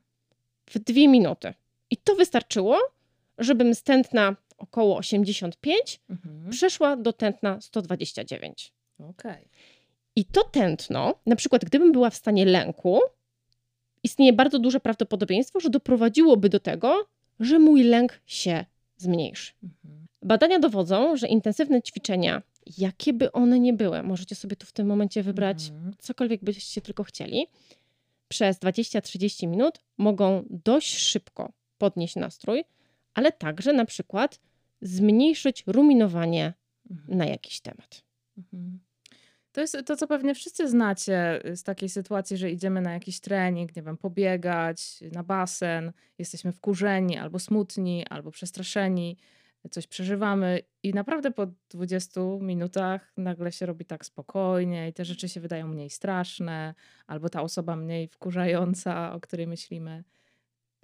[0.69, 1.53] w dwie minuty.
[1.89, 2.77] I to wystarczyło,
[3.37, 6.49] żebym z tętna około 85 Mhm.
[6.49, 8.73] przeszła do tętna 129.
[9.09, 9.47] Okej.
[10.15, 12.99] I to tętno, na przykład gdybym była w stanie lęku,
[14.03, 17.07] istnieje bardzo duże prawdopodobieństwo, że doprowadziłoby do tego,
[17.39, 18.65] że mój lęk się
[18.97, 19.53] zmniejszy.
[19.63, 20.07] Mhm.
[20.21, 22.41] Badania dowodzą, że intensywne ćwiczenia,
[22.77, 25.93] jakie by one nie były, możecie sobie tu w tym momencie wybrać Mhm.
[25.99, 27.47] cokolwiek byście tylko chcieli,
[28.27, 32.63] przez 20-30 minut mogą dość szybko podnieść nastrój,
[33.13, 34.39] ale także na przykład
[34.81, 36.53] zmniejszyć ruminowanie
[36.91, 37.17] Mhm.
[37.17, 38.03] na jakiś temat.
[38.37, 38.79] Mhm.
[39.51, 43.75] To jest to, co pewnie wszyscy znacie z takiej sytuacji, że idziemy na jakiś trening,
[43.75, 49.17] nie wiem, pobiegać, na basen, jesteśmy wkurzeni, albo smutni, albo przestraszeni,
[49.69, 55.29] coś przeżywamy i naprawdę po 20 minutach nagle się robi tak spokojnie i te rzeczy
[55.29, 56.73] się wydają mniej straszne,
[57.07, 60.03] albo ta osoba mniej wkurzająca, o której myślimy.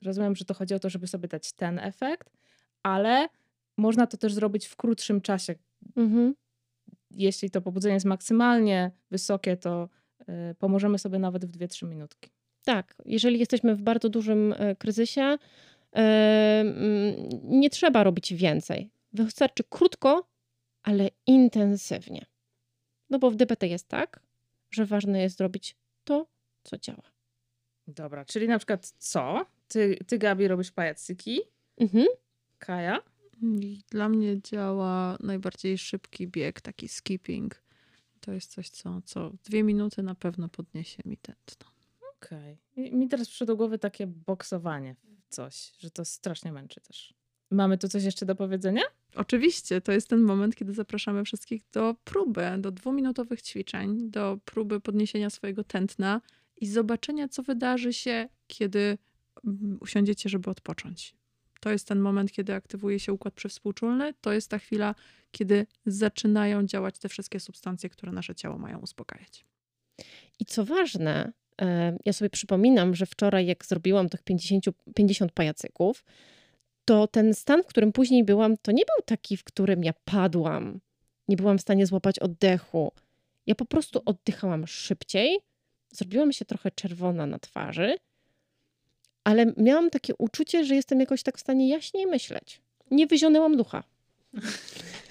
[0.02, 2.30] Rozumiem, że to chodzi o to, żeby sobie dać ten efekt,
[2.84, 3.28] ale
[3.78, 5.56] można to też zrobić w krótszym czasie,
[5.96, 6.36] Mhm.
[7.12, 9.89] jeśli to pobudzenie jest maksymalnie wysokie, to
[10.22, 12.30] y, pomożemy sobie nawet w 2-3 minutki.
[12.65, 15.38] Tak, jeżeli jesteśmy w bardzo dużym e, kryzysie,
[17.44, 18.90] nie trzeba robić więcej.
[19.14, 20.28] Wystarczy krótko,
[20.84, 22.26] ale intensywnie.
[23.10, 24.20] No bo w DBT jest tak,
[24.72, 26.28] że ważne jest zrobić to,
[26.64, 27.12] co działa.
[27.88, 29.46] Dobra, czyli na przykład co?
[29.68, 31.40] Ty, ty Gabi, robisz pajacyki,
[31.78, 32.06] Mhm.
[32.60, 33.00] Kaja?
[33.42, 37.64] I Dla mnie działa najbardziej szybki bieg, taki skipping.
[38.20, 41.68] To jest coś, co, co w dwie minuty na pewno podniesie mi tętno.
[42.18, 42.58] Okej.
[42.76, 44.96] I Mi teraz przyszło do głowy takie boksowanie.
[45.34, 47.13] Coś, że to strasznie męczy też.
[47.52, 48.82] Mamy tu coś jeszcze do powiedzenia?
[49.15, 54.80] Oczywiście, to jest ten moment, kiedy zapraszamy wszystkich do próby, do dwuminutowych ćwiczeń, do próby
[54.80, 56.22] podniesienia swojego tętna
[56.58, 58.98] i zobaczenia, co wydarzy się, kiedy
[59.46, 61.15] mm, usiądziecie, żeby odpocząć.
[61.60, 64.13] To jest ten moment, kiedy aktywuje się układ przywspółczulny.
[64.22, 64.96] To jest ta chwila,
[65.32, 69.46] kiedy zaczynają działać te wszystkie substancje, które nasze ciało mają uspokajać.
[70.39, 71.34] I co ważne,
[72.06, 76.04] ja sobie przypominam, że wczoraj, jak zrobiłam tych 50, 50 pajacyków,
[76.86, 80.80] to ten stan, w którym później byłam, to nie był taki, w którym ja padłam.
[81.28, 82.92] Nie byłam w stanie złapać oddechu.
[83.48, 85.39] Ja po prostu oddychałam szybciej,
[85.92, 87.98] zrobiłam się trochę czerwona na twarzy,
[89.24, 92.62] ale miałam takie uczucie, że jestem jakoś tak w stanie jaśniej myśleć.
[92.92, 93.84] Nie wyzionęłam ducha.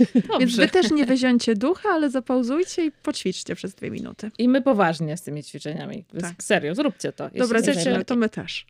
[0.41, 4.31] Więc wy też nie weziącie ducha, ale zapauzujcie i poćwiczcie przez dwie minuty.
[4.39, 6.05] I my poważnie z tymi ćwiczeniami.
[6.21, 6.43] Tak.
[6.43, 7.31] Serio, zróbcie to.
[7.31, 8.67] Dobra, dziewczyny, to my też.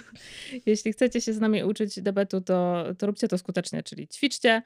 [0.66, 4.62] Jeśli chcecie się z nami uczyć debetu, to, to róbcie to skutecznie, czyli ćwiczcie,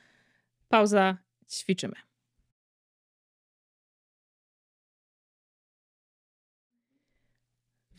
[0.68, 1.16] pauza,
[1.50, 1.94] ćwiczymy.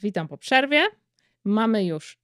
[0.02, 0.88] Witam po przerwie.
[1.44, 2.20] Mamy już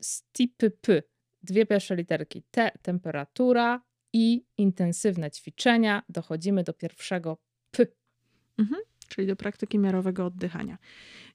[0.00, 1.02] stipy P,
[1.42, 6.02] dwie pierwsze literki T, temperatura i intensywne ćwiczenia.
[6.08, 7.38] Dochodzimy do pierwszego
[7.70, 7.86] P.
[9.08, 10.78] czyli do praktyki miarowego oddychania.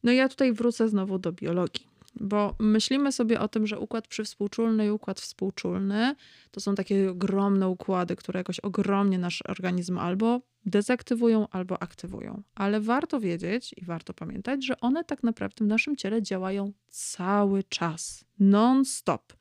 [0.04, 4.86] No ja tutaj wrócę znowu do biologii, bo myślimy sobie o tym, że układ przywspółczulny
[4.86, 6.16] i układ współczulny
[6.52, 12.44] to są takie ogromne układy, które jakoś ogromnie nasz organizm albo dezaktywują, albo aktywują.
[12.56, 17.64] Ale warto wiedzieć i warto pamiętać, że one tak naprawdę w naszym ciele działają cały
[17.64, 19.34] czas, non-stop.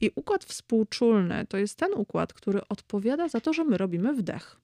[0.00, 4.60] I układ współczulny to jest ten układ, który odpowiada za to, że my robimy wdech,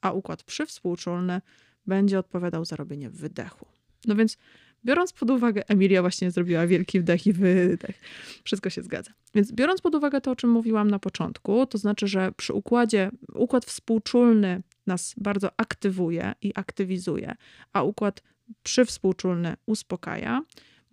[0.00, 1.40] a układ przywspółczulny
[1.86, 3.66] będzie odpowiadał za robienie wydechu.
[4.06, 4.38] No więc
[4.84, 8.00] biorąc pod uwagę, Emilia właśnie zrobiła wielki wdech i wydech.
[8.44, 9.12] Wszystko się zgadza.
[9.34, 13.10] Więc biorąc pod uwagę to, o czym mówiłam na początku, to znaczy, że przy układzie,
[13.34, 17.34] układ współczulny nas bardzo aktywuje i aktywizuje,
[17.72, 18.22] a układ
[18.62, 20.42] przywspółczulny uspokaja,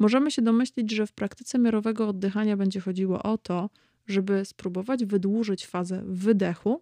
[0.03, 3.69] możemy się domyślić, że w praktyce miarowego oddychania będzie chodziło o to,
[4.07, 6.81] żeby spróbować wydłużyć fazę wydechu,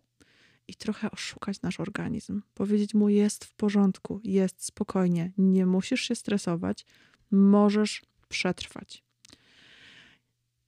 [0.67, 2.41] i trochę oszukać nasz organizm.
[2.53, 6.85] Powiedzieć mu: jest w porządku, jest spokojnie, nie musisz się stresować,
[7.31, 9.03] możesz przetrwać.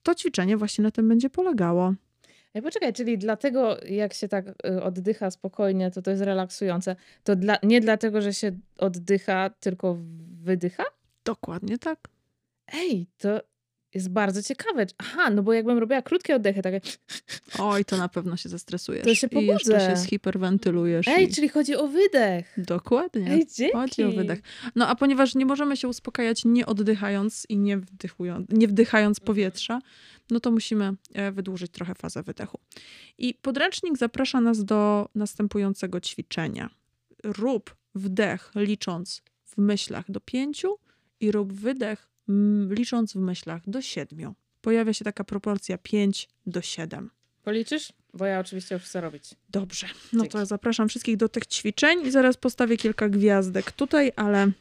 [0.03, 1.93] To ćwiczenie właśnie na tym będzie polegało.
[2.53, 6.95] Ej, poczekaj, czyli dlatego jak się tak y, oddycha spokojnie, to to jest relaksujące.
[7.23, 9.97] To dla, nie dlatego, że się oddycha, tylko
[10.41, 10.83] wydycha?
[11.25, 12.12] Dokładnie tak.
[12.73, 13.41] Ej, to
[13.93, 14.85] jest bardzo ciekawe.
[14.97, 16.81] Aha, no bo jakbym robiła krótkie oddechy, takie...
[17.59, 19.03] Oj, to na pewno się zestresujesz.
[19.03, 19.89] To się I jeszcze pobudzę.
[19.89, 21.07] się zhiperwentylujesz.
[21.07, 21.33] Ej, i...
[21.33, 22.53] czyli chodzi o wydech.
[22.57, 23.31] Dokładnie.
[23.31, 23.77] Ej, dzięki.
[23.77, 24.41] Chodzi o wydech.
[24.75, 29.79] No a ponieważ nie możemy się uspokajać nie oddychając i nie, wdychując, nie wdychając powietrza,
[30.31, 32.59] no to musimy e, wydłużyć trochę fazę wydechu.
[33.17, 36.69] I podręcznik zaprasza nas do następującego ćwiczenia.
[37.23, 40.77] Rób wdech licząc w myślach do pięciu
[41.19, 42.12] i rób wydech
[42.69, 44.35] licząc w myślach do siedmiu.
[44.61, 47.09] Pojawia się taka proporcja 5 do 7.
[47.43, 47.93] Policzysz?
[48.13, 49.23] Bo ja oczywiście już chcę robić.
[49.49, 50.37] Dobrze, no to Dzięki.
[50.37, 54.51] ja zapraszam wszystkich do tych ćwiczeń i zaraz postawię kilka gwiazdek tutaj, ale,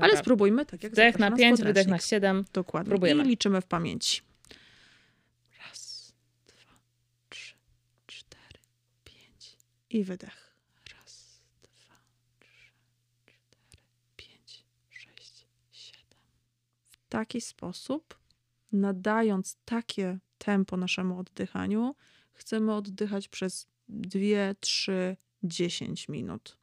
[0.00, 1.66] ale spróbujmy tak jak Wdech na nas 5, podręcznik.
[1.74, 2.44] wydech na 7.
[2.52, 2.88] Dokładnie.
[2.90, 3.24] Próbujemy.
[3.24, 4.20] I liczymy w pamięci.
[5.68, 6.12] Raz,
[6.46, 6.72] dwa,
[7.28, 7.54] trzy,
[8.06, 8.58] cztery,
[9.04, 9.56] pięć.
[9.90, 10.54] I wydech.
[10.94, 11.94] Raz, dwa,
[12.40, 12.72] trzy,
[13.26, 13.80] cztery,
[14.16, 16.18] pięć, sześć, siedem.
[16.90, 18.18] W taki sposób,
[18.72, 21.94] nadając takie tempo naszemu oddychaniu,
[22.32, 26.58] chcemy oddychać przez dwie, trzy, dziesięć minut.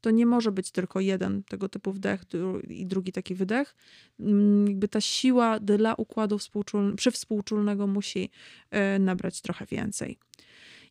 [0.00, 2.24] To nie może być tylko jeden tego typu wdech
[2.68, 3.74] i drugi taki wydech.
[4.20, 8.30] Mm, Jakby ta siła dla układu współczul- przywspółczulnego musi
[8.70, 10.18] e, nabrać trochę więcej.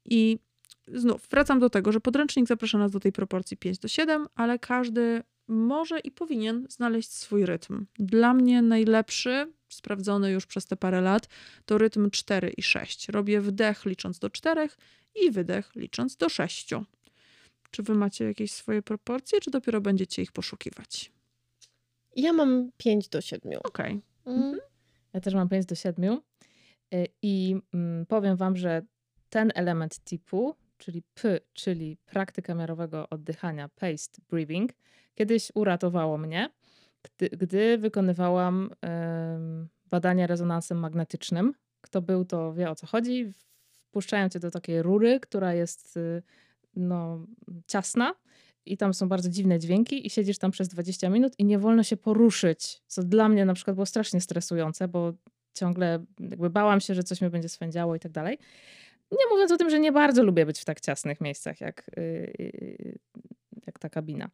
[0.06, 0.40] I
[0.88, 4.60] znów wracam do tego, że podręcznik zaprasza nas do tej proporcji 5 do 7, ale
[4.60, 7.86] każdy może i powinien znaleźć swój rytm.
[8.00, 11.28] Dla mnie najlepszy, sprawdzony już przez te parę lat,
[11.66, 13.10] to rytm 4 i 6.
[13.10, 14.70] Robię wdech licząc do 4
[15.16, 16.70] i wydech licząc do 6.
[17.72, 21.12] Czy wy macie jakieś swoje proporcje, czy dopiero będziecie ich poszukiwać?
[22.16, 23.60] Ja mam 5 do 7.
[23.64, 24.02] Okej.
[24.26, 24.60] Mm.
[25.14, 26.20] Ja też mam 5 do 7.
[26.94, 28.82] Y, I mm, powiem wam, że
[29.30, 34.72] ten element typu, czyli P, czyli praktyka miarowego oddychania, paced breathing,
[35.16, 36.50] kiedyś uratowało mnie,
[37.04, 41.54] gdy, gdy wykonywałam em, badania rezonansem magnetycznym.
[41.82, 43.32] Kto był, to wie o co chodzi.
[43.90, 46.24] Wpuszczają cię do takiej rury, która jest y,
[46.76, 47.26] no,
[47.68, 48.16] ciasna
[48.66, 51.84] i tam są bardzo dziwne dźwięki i siedzisz tam przez 20 minut i nie wolno
[51.84, 55.14] się poruszyć, co dla mnie na przykład było strasznie stresujące, bo
[55.54, 58.38] ciągle jakby bałam się, że coś mnie będzie swędziało i tak dalej.
[59.12, 62.98] Nie mówiąc o tym, że nie bardzo lubię być w tak ciasnych miejscach, jak, yy,
[63.68, 64.30] jak ta kabina.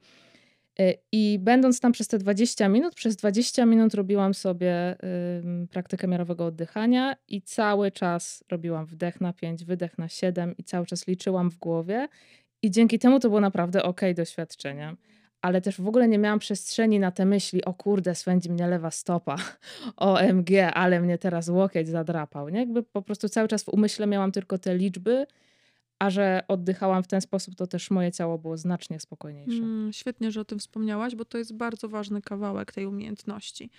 [0.79, 4.95] Yy, I będąc tam przez te 20 minut, przez 20 minut robiłam sobie
[5.71, 10.85] praktykę miarowego oddychania i cały czas robiłam wdech na 5, wydech na 7 i cały
[10.85, 12.07] czas liczyłam w głowie.
[12.61, 14.95] I dzięki temu to było naprawdę ok doświadczenie
[15.41, 18.91] ale też w ogóle nie miałam przestrzeni na te myśli, o kurde, swędzi mnie lewa
[18.91, 19.35] stopa,
[19.97, 22.49] OMG, ale mnie teraz łokieć zadrapał.
[22.49, 22.59] Nie?
[22.59, 25.25] Jakby po prostu cały czas w umyśle miałam tylko te liczby,
[25.99, 29.63] a że oddychałam w ten sposób, to też moje ciało było znacznie spokojniejsze.
[29.63, 33.69] Mm, świetnie, że o tym wspomniałaś, bo to jest bardzo ważny kawałek tej umiejętności.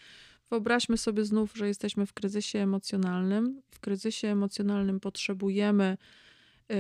[0.50, 3.62] Wyobraźmy sobie znów, że jesteśmy w kryzysie emocjonalnym.
[3.70, 5.96] W kryzysie emocjonalnym potrzebujemy
[6.70, 6.74] y,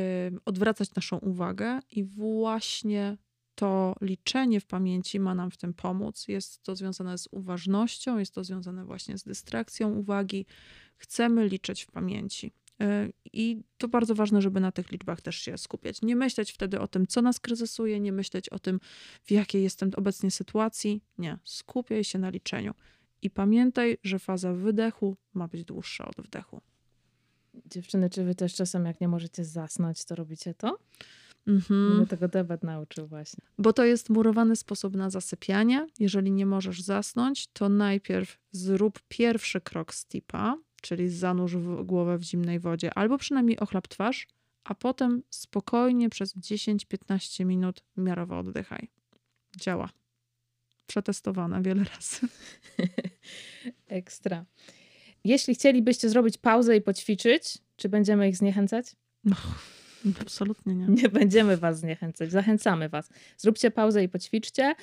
[0.44, 3.16] odwracać naszą uwagę i właśnie
[3.54, 6.28] to liczenie w pamięci ma nam w tym pomóc.
[6.28, 10.46] Jest to związane z uważnością, jest to związane właśnie z dystrakcją uwagi.
[10.96, 12.52] Chcemy liczyć w pamięci.
[12.82, 16.02] Y, I to bardzo ważne, żeby na tych liczbach też się skupiać.
[16.02, 18.80] Nie myśleć wtedy o tym, co nas kryzysuje, nie myśleć o tym,
[19.22, 21.02] w jakiej jestem obecnie sytuacji.
[21.18, 22.74] Nie, skupiaj się na liczeniu.
[23.22, 26.60] I pamiętaj, że faza wydechu ma być dłuższa od wdechu.
[27.66, 30.78] Dziewczyny, czy wy też czasem, jak nie możecie zasnąć, to robicie to?
[31.46, 31.96] Mhm.
[31.96, 33.44] Mnie tego debat nauczył właśnie.
[33.58, 35.86] Bo to jest murowany sposób na zasypianie.
[35.98, 42.18] Jeżeli nie możesz zasnąć, to najpierw zrób pierwszy krok z tipa, czyli zanurz w głowę
[42.18, 44.26] w zimnej wodzie, albo przynajmniej ochlap twarz,
[44.64, 48.88] a potem spokojnie przez 10-15 minut miarowo oddychaj.
[49.56, 49.90] Działa.
[50.86, 52.28] Przetestowane wiele razy.
[53.86, 54.44] Ekstra.
[55.24, 58.86] Jeśli chcielibyście zrobić pauzę i poćwiczyć, czy będziemy ich zniechęcać?
[59.24, 59.36] No,
[60.20, 60.86] absolutnie nie.
[60.86, 63.08] Nie będziemy was zniechęcać, zachęcamy was.
[63.36, 64.74] Zróbcie pauzę i poćwiczcie.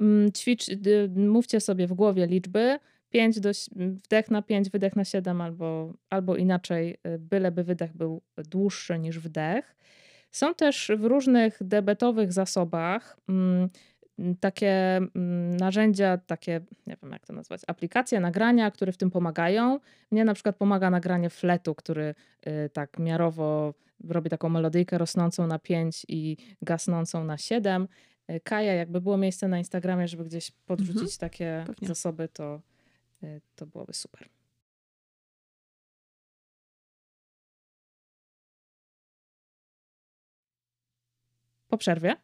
[0.00, 0.66] Mm, ćwicz,
[1.16, 2.78] mówcie sobie w głowie liczby.
[3.12, 8.22] 5 do, wdech na 5, wydech na 7 albo, albo inaczej, y, byleby wydech był
[8.36, 9.76] dłuższy niż wdech.
[10.30, 13.68] Są też w różnych debetowych zasobach mm,
[14.40, 19.80] takie mm, narzędzia, takie, nie wiem jak to nazwać, aplikacje, nagrania, które w tym pomagają.
[20.10, 22.14] Mnie na przykład pomaga nagranie fletu, który
[22.46, 23.74] y, tak miarowo
[24.08, 27.88] robi taką melodyjkę rosnącą na 5 i gasnącą na 7.
[28.30, 31.88] Y, Kaja, jakby było miejsce na Instagramie, żeby gdzieś podrzucić mhm, takie pewnie.
[31.88, 32.60] zasoby, to,
[33.56, 34.28] to byłoby super.
[41.68, 42.16] Po przerwie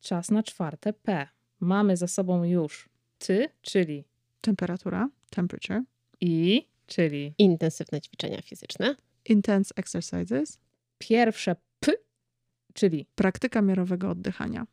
[0.00, 1.28] czas na czwarte P.
[1.60, 4.04] Mamy za sobą już ty, czyli
[4.40, 5.82] temperatura, temperature.
[6.20, 10.58] i, czyli intensywne ćwiczenia fizyczne, intense exercises,
[10.98, 11.92] pierwsze P,
[12.74, 14.66] czyli praktyka miarowego oddychania,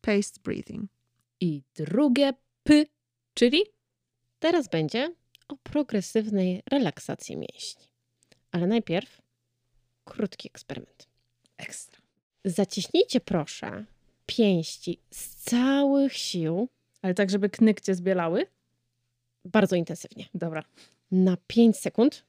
[0.00, 0.90] paced breathing.
[1.40, 2.84] i drugie P,
[3.34, 3.75] czyli
[4.38, 5.14] teraz będzie
[5.48, 7.86] o progresywnej relaksacji mięśni.
[8.52, 9.22] Ale najpierw
[10.04, 11.08] krótki eksperyment.
[11.56, 12.00] Ekstra.
[12.44, 13.84] Zaciśnijcie proszę
[14.26, 16.68] pięści z całych sił.
[17.02, 18.46] Ale tak, żeby knykcie zbielały?
[19.44, 20.28] Bardzo intensywnie.
[20.34, 20.64] Dobra.
[21.10, 22.24] Na 5 sekund.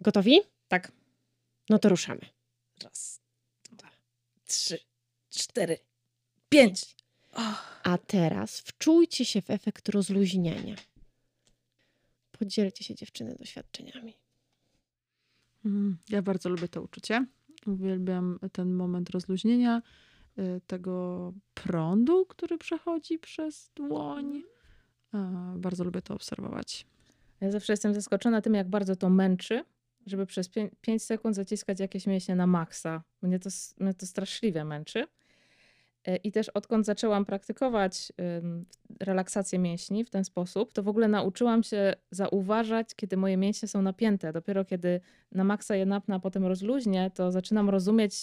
[0.00, 0.40] Gotowi?
[0.68, 0.92] Tak.
[1.68, 2.20] No to ruszamy.
[2.84, 3.20] Raz,
[3.72, 3.90] dwa,
[4.44, 4.78] trzy,
[5.30, 5.78] cztery,
[6.48, 6.96] pięć.
[7.32, 7.80] Oh.
[7.82, 10.74] A teraz wczujcie się w efekt rozluźniania.
[12.40, 14.14] Podzielcie się dziewczyny doświadczeniami.
[15.64, 15.98] Mhm.
[16.08, 17.26] Ja bardzo lubię to uczucie.
[17.66, 19.82] Uwielbiam ten moment rozluźnienia.
[20.38, 24.42] Y, tego prądu, który przechodzi przez dłoń.
[25.12, 25.60] Mhm.
[25.60, 26.86] Bardzo lubię to obserwować.
[27.40, 29.64] Ja zawsze jestem zaskoczona tym, jak bardzo to męczy,
[30.06, 30.50] żeby przez
[30.80, 33.02] 5 sekund zaciskać jakieś mięśnie na maksa.
[33.22, 33.50] Mnie to,
[33.80, 35.06] mnie to straszliwie męczy.
[36.08, 38.12] Y, I też odkąd zaczęłam praktykować
[39.00, 43.82] relaksację mięśni w ten sposób, to w ogóle nauczyłam się zauważać, kiedy moje mięśnie są
[43.82, 44.32] napięte.
[44.32, 45.00] Dopiero kiedy
[45.32, 48.14] na maksa je napnę, a potem rozluźnię, to zaczynam rozumieć,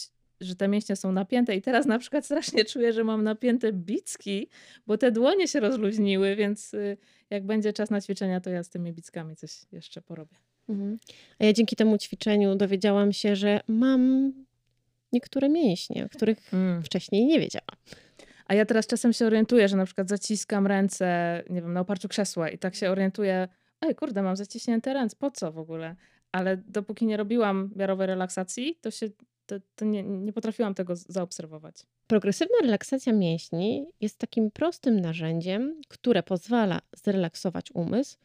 [0.42, 4.50] że te mięśnie są napięte i teraz na przykład strasznie czuję, że mam napięte bicki,
[4.88, 6.98] bo te dłonie się rozluźniły, więc y,
[7.30, 10.36] jak będzie czas na ćwiczenia, to ja z tymi bickami coś jeszcze porobię.
[10.70, 10.98] Mhm.
[11.40, 14.34] A ja dzięki temu ćwiczeniu dowiedziałam się, że mam
[15.12, 16.84] niektóre mięśnie, o których mm.
[16.84, 17.78] wcześniej nie wiedziałam.
[18.46, 22.08] A ja teraz czasem się orientuję, że na przykład zaciskam ręce, nie wiem, na oparciu
[22.08, 23.48] krzesła i tak się orientuję,
[23.82, 25.96] ej kurde, mam zaciśnięte ręce, po co w ogóle?
[26.32, 29.10] Ale dopóki nie robiłam miarowej relaksacji, to się
[29.48, 31.76] to, to nie, nie potrafiłam tego zaobserwować.
[32.08, 38.18] Progresywna relaksacja mięśni jest takim prostym narzędziem, które pozwala zrelaksować umysł,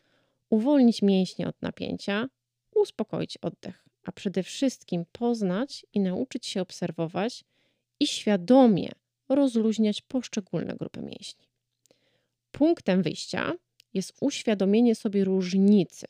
[0.51, 2.29] uwolnić mięśnie od napięcia,
[2.75, 7.45] uspokoić oddech, a przede wszystkim poznać i nauczyć się obserwować
[8.01, 8.93] i świadomie
[9.29, 11.49] rozluźniać poszczególne grupy mięśni.
[12.51, 13.53] Punktem wyjścia
[13.95, 16.07] jest uświadomienie sobie różnicy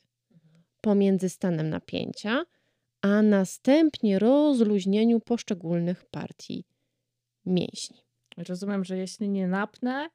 [0.81, 2.45] pomiędzy stanem napięcia,
[3.01, 6.65] a następnie rozluźnieniu poszczególnych partii
[7.45, 7.97] mięśni.
[8.37, 10.09] Rozumiem, że jeśli nie napnę,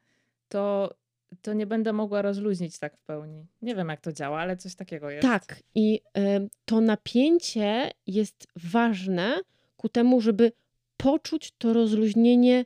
[0.49, 0.95] to,
[1.43, 3.47] to nie będę mogła rozluźnić tak w pełni.
[3.63, 5.23] Nie wiem, jak to działa, ale coś takiego jest.
[5.23, 9.41] Tak, i y, to napięcie jest ważne
[9.77, 10.53] ku temu, żeby
[10.97, 12.65] poczuć to rozluźnienie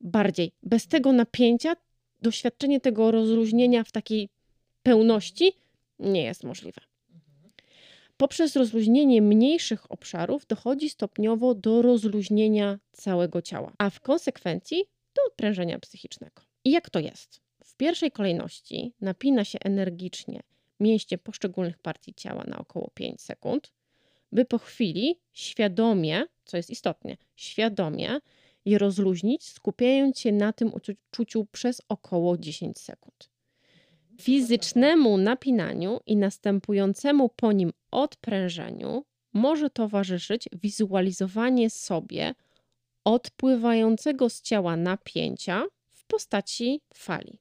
[0.00, 0.52] bardziej.
[0.62, 1.76] Bez tego napięcia
[2.22, 4.28] doświadczenie tego rozluźnienia w takiej
[4.82, 5.52] pełności
[5.98, 6.80] nie jest możliwe.
[8.16, 14.84] Poprzez rozluźnienie mniejszych obszarów dochodzi stopniowo do rozluźnienia całego ciała, a w konsekwencji
[15.14, 16.42] do odprężenia psychicznego.
[16.64, 17.40] I jak to jest?
[17.64, 20.42] W pierwszej kolejności napina się energicznie
[20.80, 23.72] mięśnie poszczególnych partii ciała na około 5 sekund,
[24.32, 28.20] by po chwili świadomie, co jest istotne, świadomie
[28.64, 33.30] je rozluźnić, skupiając się na tym uczuciu przez około 10 sekund.
[34.20, 42.34] Fizycznemu napinaniu i następującemu po nim odprężeniu może towarzyszyć wizualizowanie sobie
[43.04, 47.38] odpływającego z ciała napięcia w postaci fali.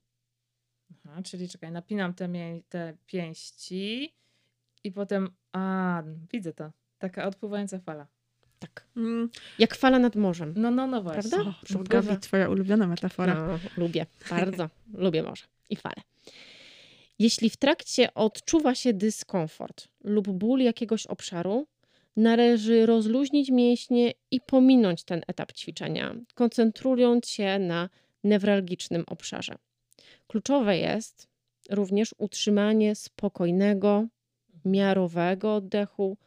[1.11, 4.13] Aha, czyli czekaj, napinam te, mię- te pięści
[4.83, 5.29] i potem.
[5.53, 6.03] A,
[6.33, 6.71] widzę to.
[6.99, 8.07] Taka odpływająca fala.
[8.59, 8.85] Tak.
[8.97, 9.29] Mm,
[9.59, 10.53] Jak fala nad morzem.
[10.57, 11.31] No, no, no właśnie.
[11.31, 11.53] Prawda?
[12.13, 13.33] o, twoja ulubiona metafora.
[13.47, 14.69] No, lubię, bardzo.
[14.93, 15.95] lubię morze i fale.
[17.19, 21.67] Jeśli w trakcie odczuwa się dyskomfort lub ból jakiegoś obszaru,
[22.17, 27.89] należy rozluźnić mięśnie i pominąć ten etap ćwiczenia, koncentrując się na
[28.23, 29.55] newralgicznym obszarze.
[30.29, 31.27] Kluczowe jest
[31.69, 34.07] również utrzymanie spokojnego,
[34.65, 36.17] miarowego oddechu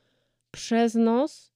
[0.51, 1.53] przez nos,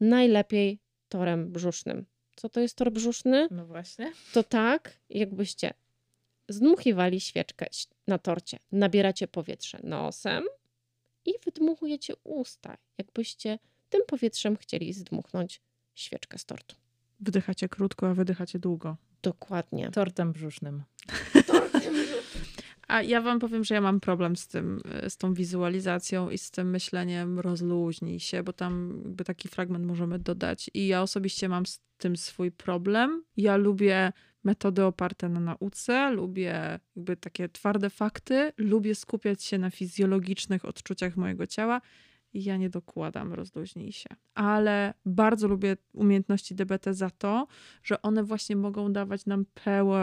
[0.00, 0.78] najlepiej
[1.08, 2.06] torem brzusznym.
[2.36, 3.48] Co to jest tor brzuszny?
[3.50, 4.12] No właśnie.
[4.32, 5.74] to tak, jakbyście
[6.48, 7.66] zdmuchiwali świeczkę
[8.06, 8.58] na torcie.
[8.72, 10.44] Nabieracie powietrze nosem
[11.24, 15.60] i wydmuchujecie usta, jakbyście tym powietrzem chcieli zdmuchnąć
[15.94, 16.76] świeczkę z tortu.
[17.20, 18.96] Wdychacie krótko, a wydychacie długo.
[19.22, 19.90] Dokładnie.
[19.90, 20.82] Tortem brzusznym.
[22.92, 26.38] A ja wam powiem, że ja mam problem z tym, y, z tą wizualizacją i
[26.38, 30.70] z tym myśleniem rozluźnij się, bo tam jakby taki fragment możemy dodać.
[30.74, 33.24] I ja osobiście mam z tym swój problem.
[33.36, 34.12] Ja lubię
[34.44, 41.16] metody oparte na nauce, lubię jakby takie twarde fakty, lubię skupiać się na fizjologicznych odczuciach
[41.16, 41.80] mojego ciała.
[42.34, 44.08] Ja nie dokładam rozluźnij się.
[44.34, 47.46] Ale bardzo lubię umiejętności DBT za to,
[47.82, 49.44] że one właśnie mogą dawać nam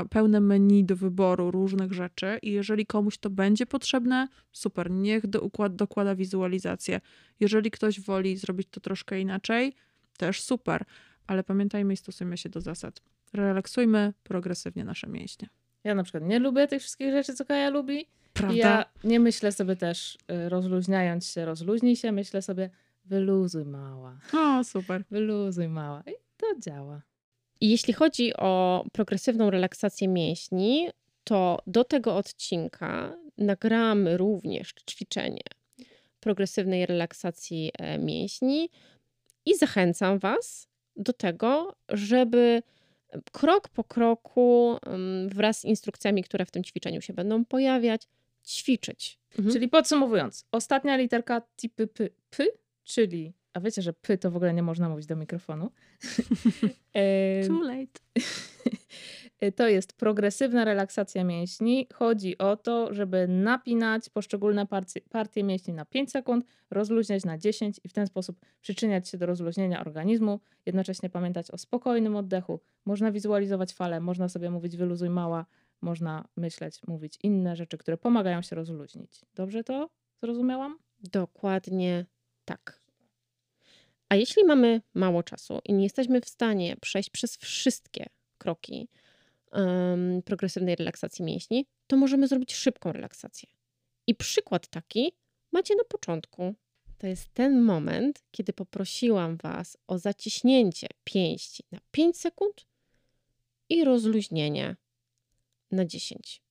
[0.10, 5.42] pełne menu do wyboru różnych rzeczy i jeżeli komuś to będzie potrzebne, super, niech do,
[5.42, 7.02] układ, dokłada wizualizację.
[7.40, 9.76] Jeżeli ktoś woli zrobić to troszkę inaczej,
[10.18, 10.86] też super,
[11.28, 13.02] ale pamiętajmy i stosujmy się do zasad.
[13.34, 15.50] Relaksujmy progresywnie nasze mięśnie.
[15.84, 18.06] Ja na przykład nie lubię tych wszystkich rzeczy, co Kaja lubi.
[18.34, 18.56] Prawda?
[18.56, 22.70] I ja nie myślę sobie też, y, rozluźniając się, rozluźnij się, myślę sobie,
[23.06, 25.04] wyluzuj mała, O, super.
[25.12, 26.04] wyluzuj mała.
[26.08, 27.02] I to działa.
[27.62, 30.90] I jeśli chodzi o progresywną relaksację mięśni,
[31.24, 35.44] to do tego odcinka nagramy również ćwiczenie
[36.20, 38.70] progresywnej relaksacji e, mięśni
[39.46, 42.64] i zachęcam Was do tego, żeby
[43.32, 44.78] krok po kroku
[45.28, 48.08] wraz z instrukcjami, które w tym ćwiczeniu się będą pojawiać,
[48.46, 49.20] ćwiczyć.
[49.38, 49.54] Mhm.
[49.54, 52.46] Czyli podsumowując, ostatnia literka tipy p, p,
[52.84, 55.72] czyli, a wiecie, że p to w ogóle nie można mówić do mikrofonu.
[56.94, 58.00] Em, Too late.
[59.56, 61.88] to jest progresywna relaksacja mięśni.
[61.94, 67.80] Chodzi o to, żeby napinać poszczególne partie, partie mięśni na 5 sekund, rozluźniać na 10
[67.84, 70.40] i w ten sposób przyczyniać się do rozluźnienia organizmu.
[70.66, 72.60] Jednocześnie pamiętać o spokojnym oddechu.
[72.86, 75.46] Można wizualizować falę, można sobie mówić wyluzuj mała,
[75.82, 79.22] można myśleć, mówić inne rzeczy, które pomagają się rozluźnić.
[79.36, 79.90] Dobrze to
[80.22, 80.78] zrozumiałam?
[81.12, 82.06] Dokładnie
[82.46, 82.89] tak.
[84.10, 88.06] A jeśli mamy mało czasu i nie jesteśmy w stanie przejść przez wszystkie
[88.38, 88.90] kroki
[89.52, 93.50] em, progresywnej relaksacji mięśni, to możemy zrobić szybką relaksację.
[94.08, 95.12] I przykład taki
[95.52, 96.56] macie na początku.
[96.98, 102.66] To jest ten moment, kiedy poprosiłam Was o zaciśnięcie pięści na 5 sekund
[103.70, 104.76] i rozluźnienie
[105.72, 106.42] na 10.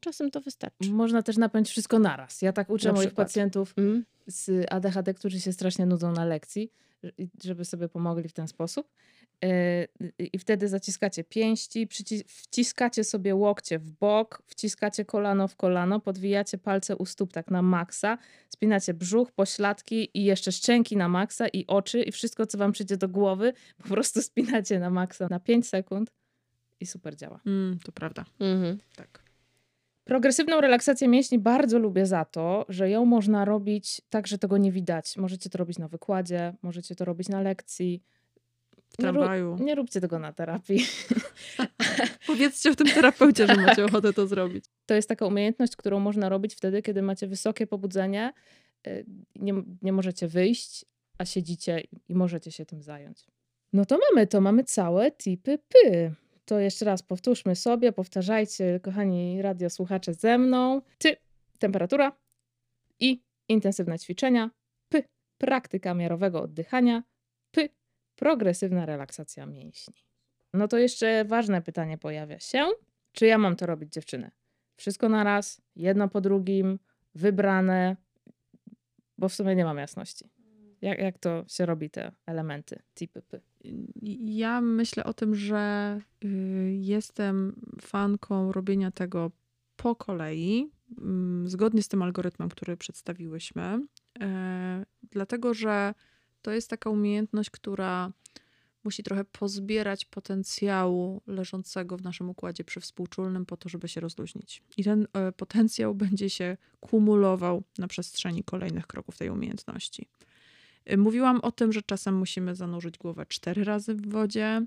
[0.00, 0.90] Czasem to wystarczy.
[0.92, 2.42] Można też napiąć wszystko naraz.
[2.42, 3.26] Ja tak uczę Na moich przykład.
[3.28, 4.04] pacjentów Mm.
[4.26, 6.70] z ADHD, którzy się strasznie nudzą na lekcji,
[7.44, 8.88] żeby sobie pomogli w ten sposób.
[9.44, 9.84] E,
[10.18, 11.88] I wtedy zaciskacie pięści,
[12.26, 17.62] wciskacie sobie łokcie w bok, wciskacie kolano w kolano, podwijacie palce u stóp tak na
[17.62, 18.18] maksa,
[18.48, 22.96] spinacie brzuch, pośladki i jeszcze szczęki na maksa i oczy i wszystko, co wam przyjdzie
[22.96, 26.10] do głowy, po prostu spinacie na maksa na 5 sekund
[26.80, 27.40] i super działa.
[27.46, 28.24] Mm, to prawda.
[28.40, 28.78] Mhm.
[28.96, 29.22] Tak.
[30.08, 34.72] Progresywną relaksację mięśni bardzo lubię za to, że ją można robić tak, że tego nie
[34.72, 35.16] widać.
[35.16, 38.02] Możecie to robić na wykładzie, możecie to robić na lekcji.
[38.88, 39.56] W Nie, tramwaju.
[39.60, 40.86] nie róbcie tego na terapii.
[42.26, 44.64] Powiedzcie w tym terapeucie, że macie ochotę to zrobić.
[44.86, 48.32] To jest taka umiejętność, którą można robić wtedy, kiedy macie wysokie pobudzenie,
[48.86, 49.06] y,
[49.36, 50.84] nie, nie możecie wyjść,
[51.18, 53.26] a siedzicie i możecie się tym zająć.
[53.72, 56.14] No to mamy to, mamy całe tipy py.
[56.48, 60.82] To jeszcze raz powtórzmy sobie, powtarzajcie, kochani radiosłuchacze ze mną.
[60.98, 61.16] Ty,
[61.58, 62.12] temperatura
[63.00, 64.50] i intensywne ćwiczenia.
[64.88, 65.02] P,
[65.38, 67.02] praktyka miarowego oddychania.
[67.50, 67.68] P,
[68.16, 69.94] progresywna relaksacja mięśni.
[70.52, 72.66] No to jeszcze ważne pytanie pojawia się.
[73.12, 74.30] Czy ja mam to robić, dziewczyny?
[74.76, 76.78] Wszystko na raz, jedno po drugim,
[77.14, 77.96] wybrane,
[79.18, 80.24] bo w sumie nie mam jasności.
[80.80, 83.47] Jak, jak to się robi, te elementy, tipy py?
[84.20, 86.28] Ja myślę o tym, że y,
[86.80, 89.30] jestem fanką robienia tego
[89.76, 93.86] po kolei, mm, zgodnie z tym algorytmem, który przedstawiłyśmy,
[94.20, 95.94] e, dlatego że
[96.42, 98.12] to jest taka umiejętność, która
[98.84, 104.62] musi trochę pozbierać potencjału leżącego w naszym układzie przywspółczulnym po to, żeby się rozluźnić.
[104.76, 110.08] I ten e, potencjał będzie się kumulował na przestrzeni kolejnych kroków tej umiejętności.
[110.96, 114.66] Mówiłam o tym, że czasem musimy zanurzyć głowę cztery razy w wodzie.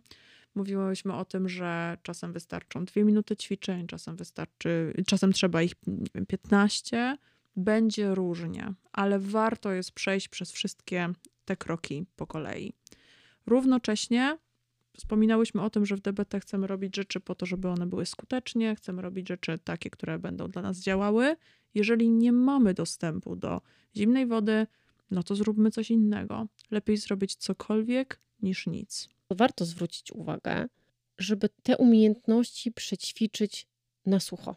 [0.56, 6.08] Mówiłyśmy o tym, że czasem wystarczą dwie minuty ćwiczeń, czasem wystarczy, czasem trzeba ich nie
[6.16, 7.18] wiem, 15.
[7.56, 11.10] Będzie różnie, ale warto jest przejść przez wszystkie
[11.46, 12.74] te kroki po kolei.
[13.46, 14.38] Równocześnie
[14.98, 18.76] wspominałyśmy o tym, że w DBT chcemy robić rzeczy po to, żeby one były skutecznie,
[18.76, 21.36] chcemy robić rzeczy takie, które będą dla nas działały.
[21.74, 23.62] Jeżeli nie mamy dostępu do
[23.96, 24.68] zimnej wody,
[25.12, 26.48] no to zróbmy coś innego.
[26.72, 29.10] Lepiej zrobić cokolwiek niż nic.
[29.30, 30.68] Warto zwrócić uwagę,
[31.18, 33.68] żeby te umiejętności przećwiczyć
[34.06, 34.56] na sucho.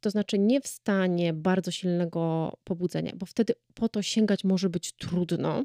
[0.00, 4.92] To znaczy nie w stanie bardzo silnego pobudzenia, bo wtedy po to sięgać może być
[4.92, 5.64] trudno,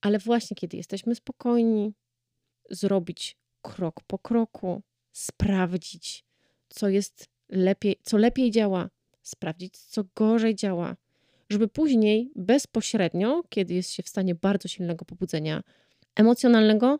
[0.00, 1.94] ale właśnie kiedy jesteśmy spokojni,
[2.70, 4.82] zrobić krok po kroku,
[5.12, 6.24] sprawdzić,
[6.68, 8.90] co jest lepiej, co lepiej działa,
[9.22, 10.96] sprawdzić, co gorzej działa,
[11.50, 15.62] żeby później bezpośrednio, kiedy jest się w stanie bardzo silnego pobudzenia
[16.14, 16.98] emocjonalnego,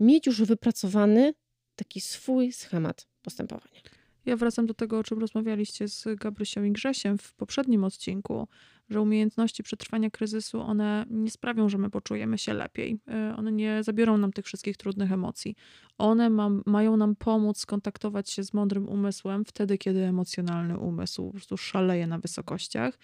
[0.00, 1.34] mieć już wypracowany
[1.76, 3.80] taki swój schemat postępowania.
[4.26, 8.48] Ja wracam do tego, o czym rozmawialiście z Gabrysią i Grzesiem w poprzednim odcinku,
[8.92, 12.98] że umiejętności przetrwania kryzysu, one nie sprawią, że my poczujemy się lepiej.
[13.32, 15.56] Y, One nie zabiorą nam tych wszystkich trudnych emocji.
[15.98, 21.32] One mam, mają nam pomóc skontaktować się z mądrym umysłem wtedy, kiedy emocjonalny umysł po
[21.32, 22.98] prostu szaleje na wysokościach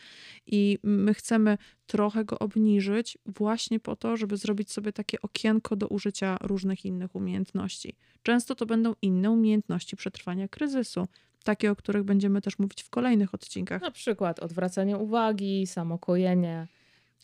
[0.47, 5.89] i my chcemy trochę go obniżyć właśnie po to, żeby zrobić sobie takie okienko do
[5.89, 7.97] użycia różnych innych umiejętności.
[8.23, 11.07] Często to będą inne umiejętności przetrwania kryzysu,
[11.49, 13.83] takie, o których będziemy też mówić w kolejnych odcinkach.
[13.83, 16.69] Na przykład odwracanie uwagi, samokojenie.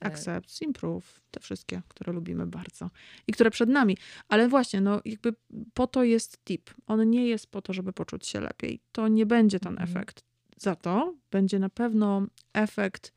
[0.03, 2.91] e, Accept, improve, te wszystkie, które lubimy bardzo
[3.27, 3.97] i które przed nami.
[4.29, 5.35] Ale właśnie, no jakby
[5.75, 6.71] po to jest tip.
[6.87, 8.81] On nie jest po to, żeby poczuć się lepiej.
[8.93, 9.91] To nie będzie ten Mhm.
[9.91, 10.25] efekt.
[10.57, 13.13] Za to będzie na pewno efekt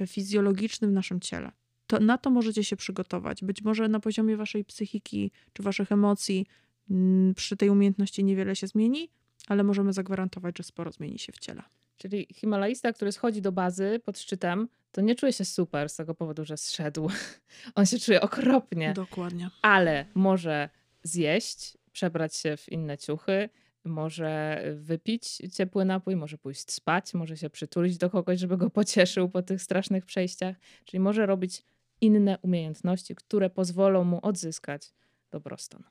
[0.00, 1.52] e, fizjologiczny w naszym ciele.
[1.86, 3.44] To, na to możecie się przygotować.
[3.44, 6.46] Być może na poziomie waszej psychiki czy waszych emocji
[6.90, 9.10] mm, przy tej umiejętności niewiele się zmieni,
[9.46, 11.62] ale możemy zagwarantować, że sporo zmieni się w ciele.
[11.96, 16.14] Czyli himalaista, który schodzi do bazy pod szczytem, to nie czuje się super z tego
[16.14, 17.10] powodu, że zszedł.
[17.74, 19.50] On się czuje okropnie, Dokładnie.
[19.62, 20.68] ale może
[21.02, 23.48] zjeść, przebrać się w inne ciuchy,
[23.84, 29.28] może wypić ciepły napój, może pójść spać, może się przytulić do kogoś, żeby go pocieszył
[29.28, 30.56] po tych strasznych przejściach.
[30.84, 31.62] Czyli może robić
[32.00, 34.92] inne umiejętności, które pozwolą mu odzyskać
[35.30, 35.82] dobrostan.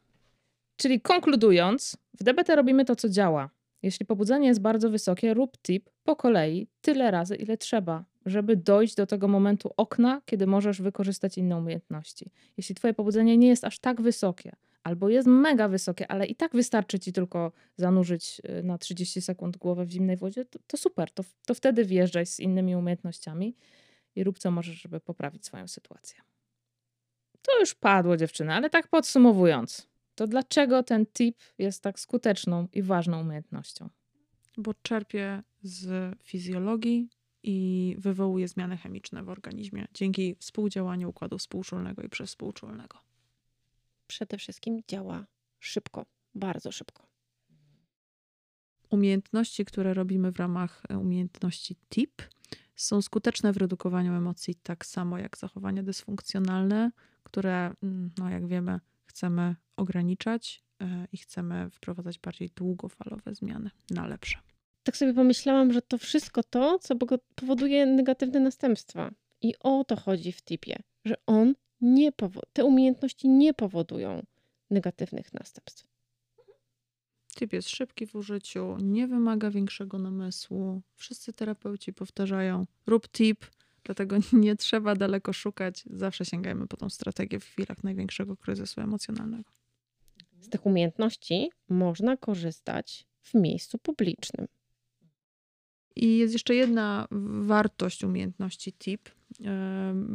[0.78, 3.49] Czyli konkludując, w DBT robimy to, co działa.
[3.82, 8.95] Jeśli pobudzenie jest bardzo wysokie, rób tip po kolei tyle razy, ile trzeba, żeby dojść
[8.95, 12.32] do tego momentu okna, kiedy możesz wykorzystać inne umiejętności.
[12.57, 16.51] Jeśli twoje pobudzenie nie jest aż tak wysokie, albo jest mega wysokie, ale i tak
[16.51, 21.11] wystarczy ci tylko zanurzyć y, na 30 sekund głowę w zimnej wodzie, to, to super,
[21.11, 23.55] to, to wtedy wjeżdżaj z innymi umiejętnościami
[24.15, 26.19] i rób co możesz, żeby poprawić swoją sytuację.
[27.41, 32.82] To już padło dziewczyny, ale tak podsumowując, to dlaczego ten tip jest tak skuteczną i
[32.82, 33.89] ważną umiejętnością?
[34.57, 37.09] bo czerpie z fizjologii
[37.43, 42.97] i wywołuje zmiany chemiczne w organizmie dzięki współdziałaniu układu współczulnego i przezwspółczulnego.
[44.07, 45.26] Przede wszystkim działa
[45.59, 46.05] szybko,
[46.36, 47.07] bardzo szybko.
[48.89, 52.22] Umiejętności, które robimy w ramach e, umiejętności TIP,
[52.76, 56.91] są skuteczne w redukowaniu emocji, tak samo jak zachowania dysfunkcjonalne,
[57.24, 64.07] które, mm, no jak wiemy, chcemy ograniczać e, i chcemy wprowadzać bardziej długofalowe zmiany na
[64.07, 64.38] lepsze.
[64.84, 66.95] tak sobie pomyślałam, że to wszystko to, co
[67.36, 69.11] powoduje negatywne następstwa.
[69.41, 74.26] I o to chodzi w tipie, że on nie powo- te umiejętności nie powodują
[74.69, 75.88] negatywnych następstw.
[77.36, 80.82] Typ jest szybki w użyciu, nie wymaga większego namysłu.
[80.95, 83.45] Wszyscy terapeuci powtarzają: rób tip,
[83.84, 85.84] dlatego nie trzeba daleko szukać.
[85.89, 89.51] Zawsze sięgajmy po tą strategię w chwilach największego kryzysu emocjonalnego.
[90.41, 94.47] Z tych umiejętności można korzystać w miejscu publicznym.
[95.95, 97.07] I jest jeszcze jedna
[97.41, 99.09] wartość umiejętności tip,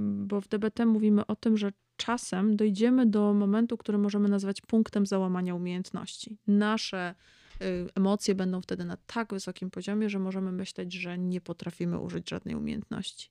[0.00, 5.06] bo w DBT mówimy o tym, że czasem dojdziemy do momentu, który możemy nazwać punktem
[5.06, 6.38] załamania umiejętności.
[6.46, 7.14] Nasze
[7.62, 12.30] y, emocje będą wtedy na tak wysokim poziomie, że możemy myśleć, że nie potrafimy użyć
[12.30, 13.30] żadnej umiejętności.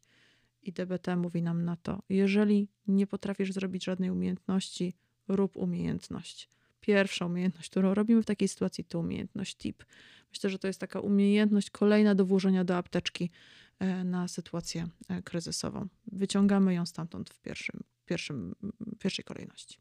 [0.64, 4.94] I DBT mówi nam na to, jeżeli nie potrafisz zrobić żadnej umiejętności,
[5.28, 6.50] rób umiejętność.
[6.82, 9.84] Pierwsza umiejętność, którą robimy w takiej sytuacji, to umiejętność tip.
[10.32, 13.32] Myślę, że to jest taka umiejętność kolejna do włożenia do apteczki
[13.80, 15.88] e, na sytuację e, kryzysową.
[16.12, 18.56] Wyciągamy ją stamtąd w pierwszym, pierwszym,
[19.00, 19.78] pierwszej kolejności.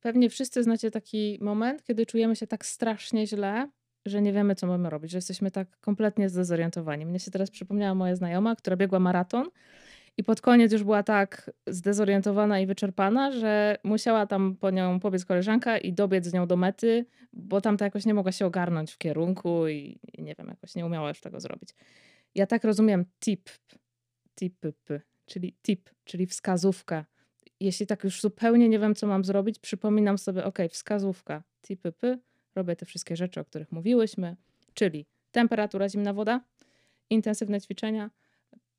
[0.00, 3.70] Pewnie wszyscy znacie taki moment, kiedy czujemy się tak strasznie źle,
[4.06, 7.06] że nie wiemy, co mamy robić, że jesteśmy tak kompletnie zdezorientowani.
[7.06, 9.50] Mnie się teraz przypomniała moja znajoma, która biegła maraton
[10.18, 15.24] i pod koniec już była tak zdezorientowana i wyczerpana, że musiała tam po nią pobiec
[15.24, 18.98] koleżanka i dobiec z nią do mety, bo tamta jakoś nie mogła się ogarnąć w
[18.98, 21.68] kierunku i, i nie wiem, jakoś nie umiała już tego zrobić.
[22.34, 23.50] Ja tak rozumiem tip,
[24.34, 24.66] tip,
[25.26, 27.04] czyli tip, czyli wskazówka.
[27.60, 31.82] Jeśli tak już zupełnie nie wiem, co mam zrobić, przypominam sobie, ok, wskazówka, tip,
[32.54, 34.36] robię te wszystkie rzeczy, o których mówiłyśmy,
[34.74, 36.40] czyli temperatura, zimna woda,
[37.10, 38.10] intensywne ćwiczenia,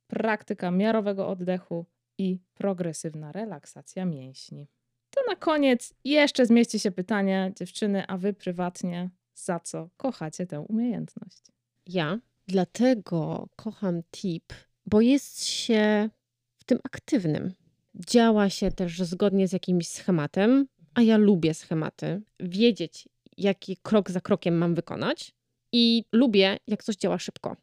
[0.07, 1.85] praktyka miarowego oddechu
[2.17, 4.67] i progresywna relaksacja mięśni.
[5.09, 10.59] To na koniec jeszcze zmieści się pytanie, dziewczyny, a wy prywatnie, za co kochacie tę
[10.59, 11.43] umiejętność?
[11.85, 14.53] Ja dlatego kocham tip,
[14.85, 16.09] bo jest się
[16.57, 17.53] w tym aktywnym.
[17.95, 22.21] Działa się też zgodnie z jakimś schematem, a ja lubię schematy.
[22.39, 25.35] Wiedzieć, jaki krok za krokiem mam wykonać
[25.71, 27.55] i lubię, jak coś działa szybko.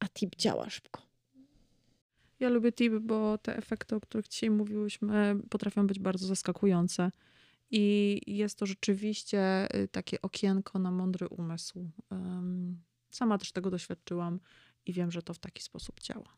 [0.00, 1.09] A tip działa szybko.
[2.40, 7.10] Ja lubię tip, bo te efekty, o których dzisiaj mówiłyśmy, potrafią być bardzo zaskakujące.
[7.70, 11.90] I jest to rzeczywiście y, takie okienko na mądry umysł.
[13.10, 14.40] Sama też tego doświadczyłam
[14.86, 16.36] i wiem, że to w taki sposób działa.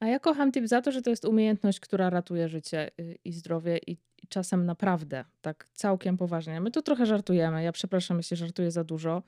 [0.00, 3.32] A ja kocham tip za to, że to jest umiejętność, która ratuje życie y, i
[3.32, 6.60] zdrowie i, i czasem naprawdę, tak całkiem poważnie.
[6.60, 9.22] My tu trochę żartujemy, ja przepraszam, jeśli żartuję za dużo,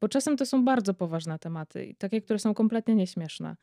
[0.00, 3.56] bo czasem to są bardzo poważne tematy takie, które są kompletnie nieśmieszne.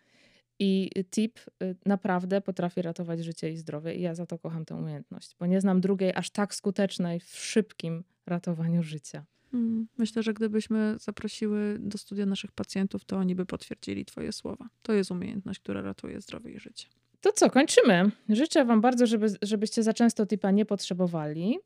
[0.60, 4.76] I tip y, naprawdę potrafi ratować życie i zdrowie i ja za to kocham tę
[4.76, 9.26] umiejętność, bo nie znam drugiej aż tak skutecznej w szybkim ratowaniu życia.
[9.54, 14.70] Mm, Myślę, że gdybyśmy zaprosiły do studia naszych pacjentów, to oni by potwierdzili Twoje słowa.
[14.82, 16.88] To jest umiejętność, która ratuje zdrowie i życie.
[17.22, 18.12] To co, kończymy.
[18.30, 21.58] Życzę Wam bardzo, żeby, żebyście za często tipa nie potrzebowali,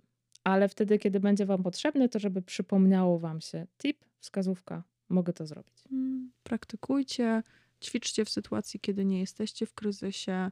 [0.43, 5.45] ale wtedy, kiedy będzie Wam potrzebny, to żeby przypomniało Wam się tip, wskazówka, mogę to
[5.45, 5.83] zrobić.
[5.91, 7.43] Mm, Praktykujcie,
[7.81, 10.51] ćwiczcie w sytuacji, kiedy nie jesteście w kryzysie,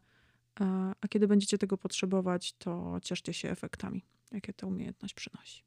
[0.55, 5.63] a, a kiedy będziecie tego potrzebować, to cieszcie się efektami, jakie ta umiejętność przynosi.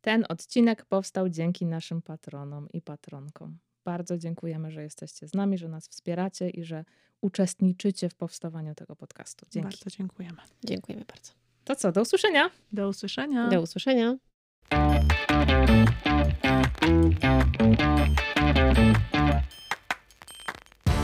[0.00, 3.58] Ten odcinek powstał dzięki naszym patronom i patronkom.
[3.84, 6.84] Bardzo dziękujemy, że jesteście z nami, że nas wspieracie i że
[7.20, 9.46] uczestniczycie w powstawaniu tego podcastu.
[9.50, 9.68] Dzięki.
[9.68, 10.36] Bardzo dziękujemy.
[10.64, 11.32] Dziękujemy bardzo.
[11.64, 12.50] To co, do usłyszenia.
[12.72, 13.48] Do usłyszenia.
[13.48, 14.18] Do usłyszenia.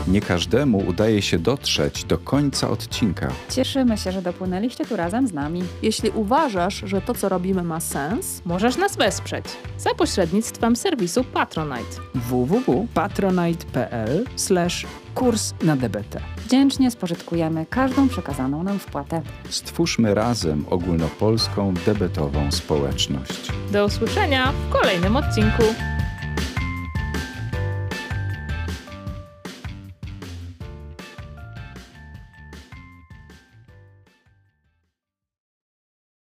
[0.07, 3.31] Nie każdemu udaje się dotrzeć do końca odcinka.
[3.49, 5.63] Cieszymy się, że dopłynęliście tu razem z nami.
[5.81, 9.45] Jeśli uważasz, że to, co robimy, ma sens, Możesz nas wesprzeć
[9.77, 11.95] za pośrednictwem serwisu Patronite.
[12.15, 14.25] www.patronite.pl
[15.15, 16.19] kurs na DBT.
[16.45, 19.21] Wdzięcznie spożytkujemy każdą przekazaną nam wpłatę.
[19.49, 23.51] Stwórzmy razem ogólnopolską debetową społeczność.
[23.71, 25.63] Do usłyszenia w kolejnym odcinku.